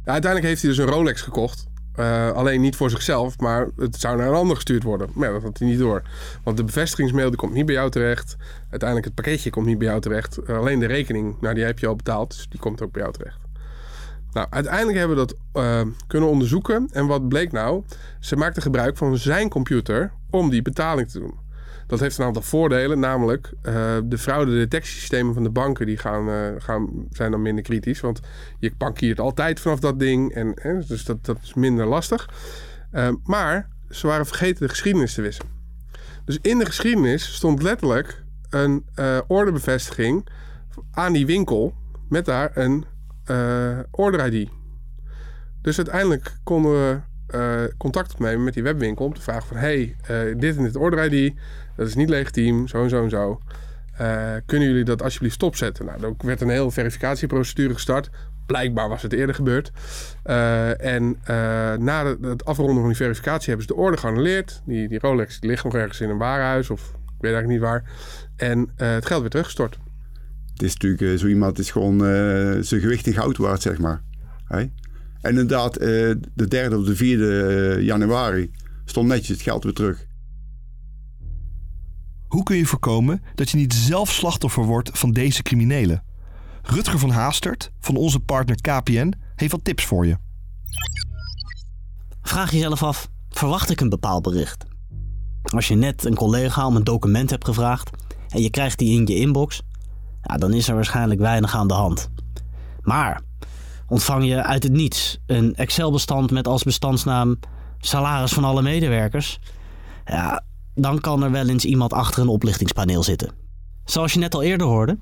Ja, 0.04 0.12
uiteindelijk 0.12 0.50
heeft 0.50 0.62
hij 0.62 0.70
dus 0.70 0.78
een 0.78 0.92
Rolex 0.92 1.20
gekocht. 1.20 1.66
Uh, 1.98 2.30
alleen 2.30 2.60
niet 2.60 2.76
voor 2.76 2.90
zichzelf, 2.90 3.38
maar 3.38 3.68
het 3.76 4.00
zou 4.00 4.16
naar 4.16 4.28
een 4.28 4.34
ander 4.34 4.56
gestuurd 4.56 4.82
worden. 4.82 5.10
Maar 5.14 5.32
dat 5.32 5.42
had 5.42 5.58
hij 5.58 5.68
niet 5.68 5.78
door. 5.78 6.02
Want 6.42 6.56
de 6.56 6.64
bevestigingsmail 6.64 7.30
komt 7.30 7.52
niet 7.52 7.66
bij 7.66 7.74
jou 7.74 7.90
terecht. 7.90 8.36
Uiteindelijk 8.70 9.04
het 9.04 9.14
pakketje 9.14 9.50
komt 9.50 9.66
niet 9.66 9.78
bij 9.78 9.86
jou 9.86 10.00
terecht. 10.00 10.38
Uh, 10.46 10.58
alleen 10.58 10.78
de 10.78 10.86
rekening, 10.86 11.36
nou 11.40 11.54
die 11.54 11.64
heb 11.64 11.78
je 11.78 11.86
al 11.86 11.96
betaald, 11.96 12.30
dus 12.30 12.46
die 12.48 12.60
komt 12.60 12.82
ook 12.82 12.92
bij 12.92 13.02
jou 13.02 13.14
terecht. 13.14 13.38
Nou, 14.32 14.46
uiteindelijk 14.50 14.98
hebben 14.98 15.16
we 15.16 15.26
dat 15.26 15.36
uh, 15.64 15.80
kunnen 16.06 16.28
onderzoeken. 16.28 16.88
En 16.92 17.06
wat 17.06 17.28
bleek 17.28 17.52
nou? 17.52 17.82
Ze 18.20 18.36
maakte 18.36 18.60
gebruik 18.60 18.96
van 18.96 19.18
zijn 19.18 19.48
computer 19.48 20.12
om 20.30 20.50
die 20.50 20.62
betaling 20.62 21.10
te 21.10 21.18
doen. 21.18 21.41
Dat 21.92 22.00
heeft 22.00 22.18
een 22.18 22.24
aantal 22.24 22.42
voordelen, 22.42 22.98
namelijk 22.98 23.52
uh, 23.62 23.96
de 24.04 24.18
fraudedetectiesystemen 24.18 25.34
van 25.34 25.42
de 25.42 25.50
banken 25.50 25.86
die 25.86 25.96
gaan, 25.96 26.28
uh, 26.28 26.48
gaan, 26.58 27.06
zijn 27.10 27.30
dan 27.30 27.42
minder 27.42 27.64
kritisch. 27.64 28.00
Want 28.00 28.20
je 28.58 28.72
bankiert 28.78 29.20
altijd 29.20 29.60
vanaf 29.60 29.80
dat 29.80 29.98
ding, 29.98 30.34
en, 30.34 30.54
dus 30.86 31.04
dat, 31.04 31.24
dat 31.24 31.38
is 31.42 31.54
minder 31.54 31.86
lastig. 31.86 32.28
Uh, 32.92 33.08
maar 33.24 33.68
ze 33.90 34.06
waren 34.06 34.26
vergeten 34.26 34.62
de 34.62 34.68
geschiedenis 34.68 35.14
te 35.14 35.22
wissen. 35.22 35.44
Dus 36.24 36.38
in 36.42 36.58
de 36.58 36.66
geschiedenis 36.66 37.34
stond 37.34 37.62
letterlijk 37.62 38.22
een 38.50 38.84
eh 38.94 39.18
ordebevestiging 39.26 40.28
aan 40.90 41.12
die 41.12 41.26
winkel 41.26 41.74
met 42.08 42.24
daar 42.24 42.50
een 42.54 42.84
eh 43.24 43.78
order 43.90 44.32
ID. 44.32 44.48
Dus 45.62 45.76
uiteindelijk 45.76 46.36
konden 46.42 46.72
we 46.72 47.00
eh, 47.32 47.62
contact 47.78 48.12
opnemen 48.12 48.44
met 48.44 48.54
die 48.54 48.62
webwinkel 48.62 49.04
om 49.04 49.14
te 49.14 49.20
vragen 49.20 49.46
van... 49.48 49.56
hey, 49.56 49.96
eh, 50.02 50.18
dit 50.36 50.56
en 50.56 50.62
dit 50.62 50.76
order 50.76 51.12
ID, 51.12 51.34
dat 51.76 51.86
is 51.86 51.94
niet 51.94 52.08
legitiem, 52.08 52.68
zo 52.68 52.82
en 52.82 52.88
zo 52.88 53.02
en 53.02 53.10
zo. 53.10 53.40
Eh, 53.92 54.34
kunnen 54.46 54.68
jullie 54.68 54.84
dat 54.84 55.02
alsjeblieft 55.02 55.34
stopzetten? 55.34 55.84
Nou, 55.86 56.02
er 56.02 56.26
werd 56.26 56.40
een 56.40 56.48
hele 56.48 56.70
verificatieprocedure 56.70 57.74
gestart. 57.74 58.10
Blijkbaar 58.46 58.88
was 58.88 59.02
het 59.02 59.12
eerder 59.12 59.34
gebeurd. 59.34 59.72
Eh, 60.22 60.84
en 60.84 61.16
eh, 61.24 61.34
na 61.74 62.16
het 62.20 62.44
afronden 62.44 62.76
van 62.76 62.86
die 62.86 62.96
verificatie 62.96 63.48
hebben 63.48 63.66
ze 63.66 63.74
de 63.74 63.80
order 63.80 63.98
geannuleerd. 63.98 64.62
Die, 64.66 64.88
die 64.88 64.98
Rolex 64.98 65.38
ligt 65.40 65.64
nog 65.64 65.74
ergens 65.74 66.00
in 66.00 66.10
een 66.10 66.18
warenhuis 66.18 66.70
of 66.70 66.80
ik 66.90 67.28
weet 67.28 67.32
eigenlijk 67.32 67.48
niet 67.48 67.70
waar. 67.70 67.90
En 68.36 68.70
het 68.76 69.06
geld 69.06 69.20
weer 69.20 69.30
teruggestort. 69.30 69.78
Het 70.52 70.62
is 70.62 70.76
natuurlijk, 70.76 71.18
zo 71.18 71.26
iemand 71.26 71.58
is 71.58 71.70
gewoon 71.70 71.98
zijn 72.64 72.80
gewicht 72.80 73.06
in 73.06 73.12
goud 73.12 73.36
waard, 73.36 73.62
zeg 73.62 73.78
maar. 73.78 74.02
En 74.48 74.72
inderdaad, 75.20 75.74
de 75.74 76.48
derde 76.48 76.78
of 76.78 76.84
de 76.84 76.96
vierde 76.96 77.78
januari 77.80 78.50
stond 78.84 79.08
netjes 79.08 79.28
het 79.28 79.42
geld 79.42 79.64
weer 79.64 79.72
terug. 79.72 80.06
Hoe 82.32 82.42
kun 82.42 82.56
je 82.56 82.66
voorkomen 82.66 83.22
dat 83.34 83.50
je 83.50 83.56
niet 83.56 83.74
zelf 83.74 84.12
slachtoffer 84.12 84.64
wordt 84.64 84.90
van 84.92 85.12
deze 85.12 85.42
criminelen? 85.42 86.02
Rutger 86.62 86.98
van 86.98 87.10
Haastert 87.10 87.72
van 87.80 87.96
onze 87.96 88.20
partner 88.20 88.60
KPN 88.60 89.12
heeft 89.34 89.52
wat 89.52 89.64
tips 89.64 89.84
voor 89.84 90.06
je. 90.06 90.16
Vraag 92.22 92.52
jezelf 92.52 92.82
af, 92.82 93.08
verwacht 93.30 93.70
ik 93.70 93.80
een 93.80 93.88
bepaald 93.88 94.22
bericht? 94.22 94.64
Als 95.42 95.68
je 95.68 95.74
net 95.74 96.04
een 96.04 96.14
collega 96.14 96.66
om 96.66 96.76
een 96.76 96.84
document 96.84 97.30
hebt 97.30 97.44
gevraagd 97.44 97.90
en 98.28 98.42
je 98.42 98.50
krijgt 98.50 98.78
die 98.78 98.98
in 98.98 99.06
je 99.06 99.20
inbox, 99.20 99.62
ja, 100.22 100.36
dan 100.36 100.52
is 100.52 100.68
er 100.68 100.74
waarschijnlijk 100.74 101.20
weinig 101.20 101.54
aan 101.54 101.68
de 101.68 101.74
hand. 101.74 102.10
Maar 102.80 103.22
ontvang 103.88 104.24
je 104.24 104.42
uit 104.42 104.62
het 104.62 104.72
niets 104.72 105.18
een 105.26 105.54
Excel-bestand 105.54 106.30
met 106.30 106.48
als 106.48 106.62
bestandsnaam 106.62 107.38
salaris 107.78 108.32
van 108.32 108.44
alle 108.44 108.62
medewerkers, 108.62 109.38
ja, 110.04 110.44
dan 110.74 111.00
kan 111.00 111.22
er 111.22 111.30
wel 111.30 111.48
eens 111.48 111.64
iemand 111.64 111.92
achter 111.92 112.22
een 112.22 112.28
oplichtingspaneel 112.28 113.02
zitten. 113.02 113.32
Zoals 113.84 114.12
je 114.12 114.18
net 114.18 114.34
al 114.34 114.42
eerder 114.42 114.66
hoorde, 114.66 114.98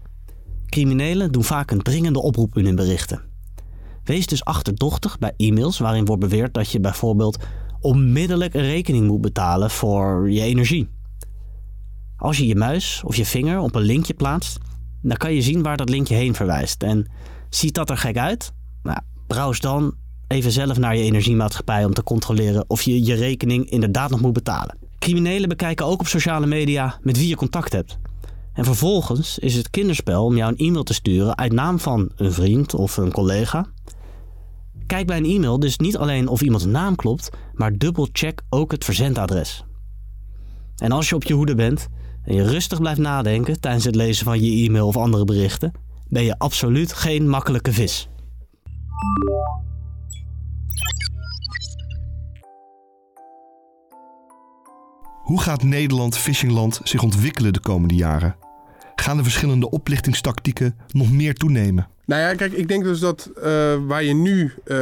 criminelen 0.66 1.32
doen 1.32 1.44
vaak 1.44 1.70
een 1.70 1.82
dringende 1.82 2.22
oproep 2.22 2.58
in 2.58 2.64
hun 2.64 2.74
berichten. 2.74 3.22
Wees 4.04 4.26
dus 4.26 4.44
achterdochtig 4.44 5.18
bij 5.18 5.32
e-mails 5.36 5.78
waarin 5.78 6.04
wordt 6.04 6.22
beweerd 6.22 6.54
dat 6.54 6.70
je 6.70 6.80
bijvoorbeeld 6.80 7.38
onmiddellijk 7.80 8.54
een 8.54 8.60
rekening 8.60 9.06
moet 9.06 9.20
betalen 9.20 9.70
voor 9.70 10.30
je 10.30 10.40
energie. 10.40 10.88
Als 12.16 12.38
je 12.38 12.46
je 12.46 12.56
muis 12.56 13.02
of 13.04 13.16
je 13.16 13.26
vinger 13.26 13.58
op 13.58 13.74
een 13.74 13.82
linkje 13.82 14.14
plaatst, 14.14 14.58
dan 15.02 15.16
kan 15.16 15.34
je 15.34 15.42
zien 15.42 15.62
waar 15.62 15.76
dat 15.76 15.88
linkje 15.88 16.14
heen 16.14 16.34
verwijst. 16.34 16.82
En 16.82 17.10
ziet 17.48 17.74
dat 17.74 17.90
er 17.90 17.96
gek 17.96 18.16
uit? 18.16 18.52
Nou, 18.82 18.98
browse 19.26 19.60
dan 19.60 19.94
even 20.26 20.52
zelf 20.52 20.78
naar 20.78 20.96
je 20.96 21.02
energiemaatschappij 21.02 21.84
om 21.84 21.94
te 21.94 22.02
controleren 22.02 22.64
of 22.68 22.82
je 22.82 23.04
je 23.04 23.14
rekening 23.14 23.70
inderdaad 23.70 24.10
nog 24.10 24.20
moet 24.20 24.32
betalen. 24.32 24.78
Criminelen 25.00 25.48
bekijken 25.48 25.86
ook 25.86 26.00
op 26.00 26.06
sociale 26.06 26.46
media 26.46 26.98
met 27.02 27.16
wie 27.16 27.28
je 27.28 27.36
contact 27.36 27.72
hebt. 27.72 27.98
En 28.52 28.64
vervolgens 28.64 29.38
is 29.38 29.54
het 29.54 29.70
kinderspel 29.70 30.24
om 30.24 30.36
jou 30.36 30.50
een 30.52 30.66
e-mail 30.66 30.82
te 30.82 30.94
sturen 30.94 31.38
uit 31.38 31.52
naam 31.52 31.78
van 31.78 32.10
een 32.16 32.32
vriend 32.32 32.74
of 32.74 32.96
een 32.96 33.12
collega. 33.12 33.66
Kijk 34.86 35.06
bij 35.06 35.16
een 35.16 35.24
e-mail 35.24 35.58
dus 35.58 35.76
niet 35.76 35.96
alleen 35.96 36.28
of 36.28 36.40
iemands 36.40 36.64
naam 36.64 36.96
klopt, 36.96 37.30
maar 37.52 37.76
dubbelcheck 37.78 38.42
ook 38.48 38.70
het 38.70 38.84
verzendadres. 38.84 39.64
En 40.76 40.92
als 40.92 41.08
je 41.08 41.14
op 41.14 41.24
je 41.24 41.34
hoede 41.34 41.54
bent 41.54 41.88
en 42.24 42.34
je 42.34 42.42
rustig 42.42 42.80
blijft 42.80 43.00
nadenken 43.00 43.60
tijdens 43.60 43.84
het 43.84 43.94
lezen 43.94 44.24
van 44.24 44.40
je 44.40 44.66
e-mail 44.66 44.86
of 44.86 44.96
andere 44.96 45.24
berichten, 45.24 45.72
ben 46.08 46.22
je 46.22 46.38
absoluut 46.38 46.92
geen 46.92 47.28
makkelijke 47.28 47.72
vis. 47.72 48.08
Hoe 55.30 55.40
gaat 55.40 55.62
Nederland 55.62 56.18
Phishingland 56.18 56.80
zich 56.82 57.02
ontwikkelen 57.02 57.52
de 57.52 57.60
komende 57.60 57.94
jaren? 57.94 58.36
Gaan 58.94 59.16
de 59.16 59.22
verschillende 59.22 59.70
oplichtingstactieken 59.70 60.76
nog 60.88 61.12
meer 61.12 61.34
toenemen? 61.34 61.88
Nou 62.06 62.20
ja, 62.20 62.34
kijk, 62.34 62.52
ik 62.52 62.68
denk 62.68 62.84
dus 62.84 63.00
dat 63.00 63.30
eh, 63.36 63.42
waar 63.86 64.02
je 64.02 64.14
nu 64.14 64.52
eh, 64.64 64.76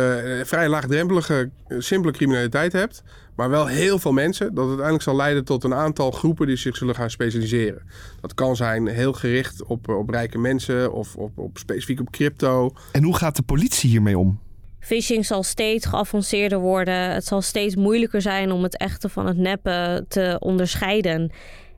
vrij 0.44 0.68
laagdrempelige, 0.68 1.50
eh, 1.66 1.76
simpele 1.80 2.12
criminaliteit 2.12 2.72
hebt, 2.72 3.02
maar 3.36 3.50
wel 3.50 3.66
heel 3.66 3.98
veel 3.98 4.12
mensen, 4.12 4.46
dat 4.46 4.56
het 4.56 4.66
uiteindelijk 4.66 5.04
zal 5.04 5.16
leiden 5.16 5.44
tot 5.44 5.64
een 5.64 5.74
aantal 5.74 6.10
groepen 6.10 6.46
die 6.46 6.56
zich 6.56 6.76
zullen 6.76 6.94
gaan 6.94 7.10
specialiseren. 7.10 7.82
Dat 8.20 8.34
kan 8.34 8.56
zijn 8.56 8.86
heel 8.86 9.12
gericht 9.12 9.64
op, 9.64 9.88
op 9.88 10.10
rijke 10.10 10.38
mensen 10.38 10.92
of 10.92 11.16
op, 11.16 11.38
op 11.38 11.58
specifiek 11.58 12.00
op 12.00 12.10
crypto. 12.10 12.72
En 12.92 13.02
hoe 13.02 13.16
gaat 13.16 13.36
de 13.36 13.42
politie 13.42 13.90
hiermee 13.90 14.18
om? 14.18 14.38
Phishing 14.80 15.26
zal 15.26 15.42
steeds 15.42 15.86
geavanceerder 15.86 16.58
worden. 16.58 17.12
Het 17.12 17.24
zal 17.24 17.42
steeds 17.42 17.76
moeilijker 17.76 18.22
zijn 18.22 18.52
om 18.52 18.62
het 18.62 18.76
echte 18.76 19.08
van 19.08 19.26
het 19.26 19.36
neppe 19.36 20.04
te 20.08 20.36
onderscheiden. 20.38 21.30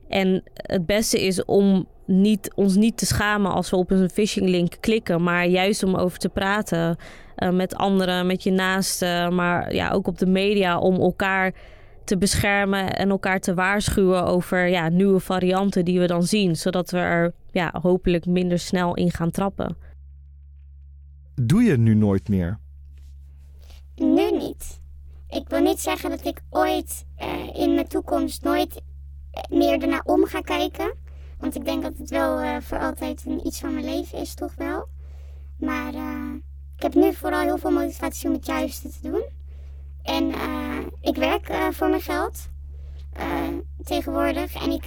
En 0.07 0.43
het 0.53 0.85
beste 0.85 1.25
is 1.25 1.45
om 1.45 1.87
niet, 2.05 2.51
ons 2.55 2.75
niet 2.75 2.97
te 2.97 3.05
schamen 3.05 3.51
als 3.51 3.69
we 3.69 3.75
op 3.75 3.91
een 3.91 4.09
phishing 4.09 4.49
link 4.49 4.75
klikken, 4.79 5.23
maar 5.23 5.47
juist 5.47 5.83
om 5.83 5.95
over 5.95 6.17
te 6.17 6.29
praten 6.29 6.95
eh, 7.35 7.49
met 7.49 7.75
anderen, 7.75 8.27
met 8.27 8.43
je 8.43 8.51
naasten, 8.51 9.35
maar 9.35 9.73
ja, 9.73 9.89
ook 9.89 10.07
op 10.07 10.17
de 10.17 10.25
media 10.25 10.79
om 10.79 10.95
elkaar 10.95 11.53
te 12.03 12.17
beschermen 12.17 12.95
en 12.95 13.09
elkaar 13.09 13.39
te 13.39 13.53
waarschuwen 13.53 14.25
over 14.25 14.67
ja, 14.67 14.89
nieuwe 14.89 15.19
varianten 15.19 15.85
die 15.85 15.99
we 15.99 16.07
dan 16.07 16.23
zien, 16.23 16.55
zodat 16.55 16.91
we 16.91 16.97
er 16.97 17.33
ja, 17.51 17.73
hopelijk 17.81 18.25
minder 18.25 18.59
snel 18.59 18.93
in 18.93 19.11
gaan 19.11 19.31
trappen. 19.31 19.77
Doe 21.35 21.63
je 21.63 21.77
nu 21.77 21.93
nooit 21.93 22.29
meer? 22.29 22.59
Ik 25.31 25.49
wil 25.49 25.59
niet 25.59 25.79
zeggen 25.79 26.09
dat 26.09 26.25
ik 26.25 26.41
ooit 26.49 27.05
eh, 27.15 27.55
in 27.55 27.73
mijn 27.73 27.87
toekomst 27.87 28.43
nooit 28.43 28.81
eh, 29.31 29.43
meer 29.57 29.81
ernaar 29.81 30.03
om 30.03 30.25
ga 30.25 30.41
kijken. 30.41 30.93
Want 31.37 31.55
ik 31.55 31.65
denk 31.65 31.83
dat 31.83 31.97
het 31.97 32.09
wel 32.09 32.39
eh, 32.39 32.55
voor 32.61 32.79
altijd 32.79 33.25
een, 33.25 33.47
iets 33.47 33.59
van 33.59 33.73
mijn 33.73 33.85
leven 33.85 34.17
is, 34.17 34.33
toch 34.33 34.55
wel. 34.55 34.87
Maar 35.57 35.93
ik 36.75 36.81
heb 36.81 36.93
nu 36.93 37.13
vooral 37.13 37.41
heel 37.41 37.57
veel 37.57 37.71
motivatie 37.71 38.27
om 38.27 38.35
het 38.35 38.45
juiste 38.45 38.89
te 38.89 39.01
doen. 39.01 39.23
En 40.03 40.33
ik 41.01 41.15
werk 41.15 41.53
voor 41.71 41.89
mijn 41.89 42.01
geld 42.01 42.49
tegenwoordig. 43.83 44.63
En 44.63 44.71
ik 44.71 44.81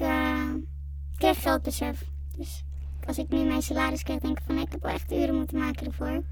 krijg 1.17 1.43
geldbesef. 1.43 2.05
Dus 2.37 2.65
als 3.07 3.19
ik 3.19 3.29
nu 3.29 3.45
mijn 3.45 3.63
salaris 3.63 4.03
krijg, 4.03 4.21
denk 4.21 4.39
ik 4.39 4.45
van 4.47 4.59
ik 4.59 4.73
heb 4.73 4.83
wel 4.83 4.93
echt 4.93 5.13
uren 5.13 5.35
moeten 5.35 5.59
maken 5.59 5.87
ervoor. 5.87 6.23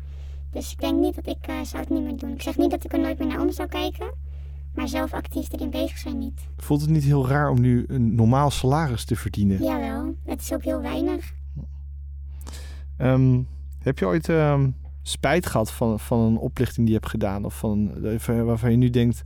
Dus 0.52 0.72
ik 0.72 0.80
denk 0.80 1.00
niet 1.00 1.14
dat 1.14 1.26
ik 1.26 1.46
eh, 1.46 1.62
zou 1.62 1.82
het 1.82 1.90
niet 1.90 2.02
meer 2.02 2.16
doen. 2.16 2.30
Ik 2.30 2.42
zeg 2.42 2.56
niet 2.56 2.70
dat 2.70 2.84
ik 2.84 2.92
er 2.92 3.00
nooit 3.00 3.18
meer 3.18 3.28
naar 3.28 3.40
om 3.40 3.52
zou 3.52 3.68
kijken. 3.68 4.14
Maar 4.74 4.88
zelf 4.88 5.12
actief 5.12 5.52
erin 5.52 5.70
bezig 5.70 5.98
zijn 5.98 6.18
niet. 6.18 6.40
Voelt 6.56 6.80
het 6.80 6.90
niet 6.90 7.04
heel 7.04 7.28
raar 7.28 7.50
om 7.50 7.60
nu 7.60 7.84
een 7.86 8.14
normaal 8.14 8.50
salaris 8.50 9.04
te 9.04 9.16
verdienen? 9.16 9.62
Jawel, 9.62 10.14
het 10.24 10.40
is 10.40 10.52
ook 10.52 10.62
heel 10.62 10.80
weinig. 10.80 11.32
Ehm, 12.96 13.42
heb 13.78 13.98
je 13.98 14.06
ooit 14.06 14.28
ehm, 14.28 14.70
spijt 15.02 15.46
gehad 15.46 15.72
van, 15.72 16.00
van 16.00 16.20
een 16.20 16.38
oplichting 16.38 16.86
die 16.86 16.94
je 16.94 17.00
hebt 17.00 17.10
gedaan? 17.10 17.44
Of 17.44 17.58
van, 17.58 18.00
waarvan 18.44 18.70
je 18.70 18.76
nu 18.76 18.90
denkt, 18.90 19.22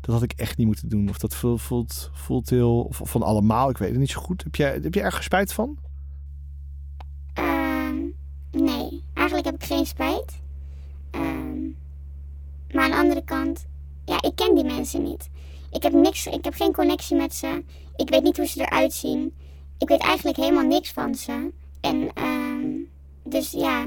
dat 0.00 0.14
had 0.14 0.22
ik 0.22 0.32
echt 0.32 0.56
niet 0.56 0.66
moeten 0.66 0.88
doen? 0.88 1.08
Of 1.08 1.18
dat 1.18 1.34
voelt, 1.34 1.62
voelt, 1.62 2.10
voelt 2.12 2.50
heel... 2.50 2.80
Of 2.80 3.00
van 3.04 3.22
allemaal, 3.22 3.70
ik 3.70 3.78
weet 3.78 3.90
het 3.90 3.98
niet 3.98 4.10
zo 4.10 4.20
goed. 4.20 4.44
Heb 4.44 4.54
jij, 4.54 4.78
heb 4.82 4.94
je 4.94 5.02
ergens 5.02 5.24
spijt 5.24 5.52
van? 5.52 5.78
Ehm, 7.34 7.96
nee, 8.50 9.04
eigenlijk 9.14 9.46
heb 9.46 9.54
ik 9.54 9.64
geen 9.64 9.86
spijt. 9.86 10.19
Ja, 14.10 14.22
ik 14.22 14.36
ken 14.36 14.54
die 14.54 14.64
mensen 14.64 15.02
niet. 15.02 15.30
Ik 15.70 15.82
heb, 15.82 15.92
niks, 15.92 16.26
ik 16.26 16.44
heb 16.44 16.54
geen 16.54 16.72
connectie 16.72 17.16
met 17.16 17.34
ze. 17.34 17.64
Ik 17.96 18.10
weet 18.10 18.22
niet 18.22 18.36
hoe 18.36 18.46
ze 18.46 18.60
eruit 18.60 18.92
zien. 18.92 19.34
Ik 19.78 19.88
weet 19.88 20.00
eigenlijk 20.00 20.36
helemaal 20.36 20.64
niks 20.64 20.92
van 20.92 21.14
ze. 21.14 21.50
En 21.80 22.10
ehm, 22.14 22.66
dus 23.24 23.50
ja, 23.50 23.86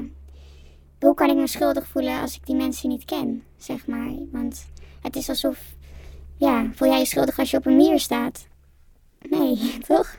hoe 1.00 1.14
kan 1.14 1.30
ik 1.30 1.36
me 1.36 1.46
schuldig 1.46 1.86
voelen 1.86 2.20
als 2.20 2.34
ik 2.34 2.46
die 2.46 2.54
mensen 2.54 2.88
niet 2.88 3.04
ken, 3.04 3.42
zeg 3.56 3.86
maar. 3.86 4.12
Want 4.32 4.66
het 5.00 5.16
is 5.16 5.28
alsof, 5.28 5.58
ja, 6.36 6.70
voel 6.74 6.88
jij 6.88 6.98
je 6.98 7.06
schuldig 7.06 7.38
als 7.38 7.50
je 7.50 7.56
op 7.56 7.66
een 7.66 7.76
mier 7.76 8.00
staat? 8.00 8.46
Nee, 9.30 9.58
toch? 9.88 10.18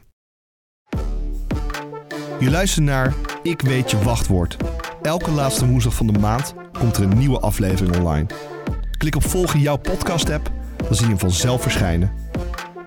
Je 2.40 2.50
luistert 2.50 2.86
naar 2.86 3.16
Ik 3.44 3.62
weet 3.62 3.92
je 3.92 3.98
wachtwoord. 3.98 4.58
Elke 5.02 5.32
laatste 5.32 5.68
woensdag 5.68 5.94
van 5.94 6.08
de 6.08 6.20
maand 6.20 6.54
komt 6.72 6.98
er 6.98 7.04
een 7.04 7.18
nieuwe 7.18 7.40
aflevering 7.40 7.96
online. 7.96 8.28
Klik 9.06 9.24
op 9.24 9.30
volgen 9.30 9.60
jouw 9.60 9.78
podcast 9.78 10.30
app, 10.30 10.52
dan 10.78 10.96
zie 10.96 11.04
je 11.04 11.10
hem 11.10 11.20
vanzelf 11.20 11.62
verschijnen. 11.62 12.12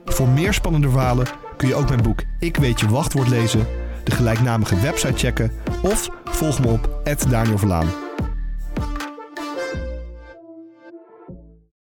Voor 0.04 0.28
meer 0.28 0.52
spannende 0.52 0.90
verhalen 0.90 1.26
kun 1.56 1.68
je 1.68 1.74
ook 1.74 1.88
mijn 1.88 2.02
boek 2.02 2.22
Ik 2.38 2.56
weet 2.56 2.80
je 2.80 2.88
wachtwoord 2.88 3.28
lezen, 3.28 3.66
de 4.04 4.10
gelijknamige 4.10 4.80
website 4.80 5.18
checken 5.18 5.52
of 5.82 6.08
volg 6.24 6.60
me 6.60 6.66
op 6.66 7.02
Daniel 7.28 7.58
Verlaan. 7.58 8.07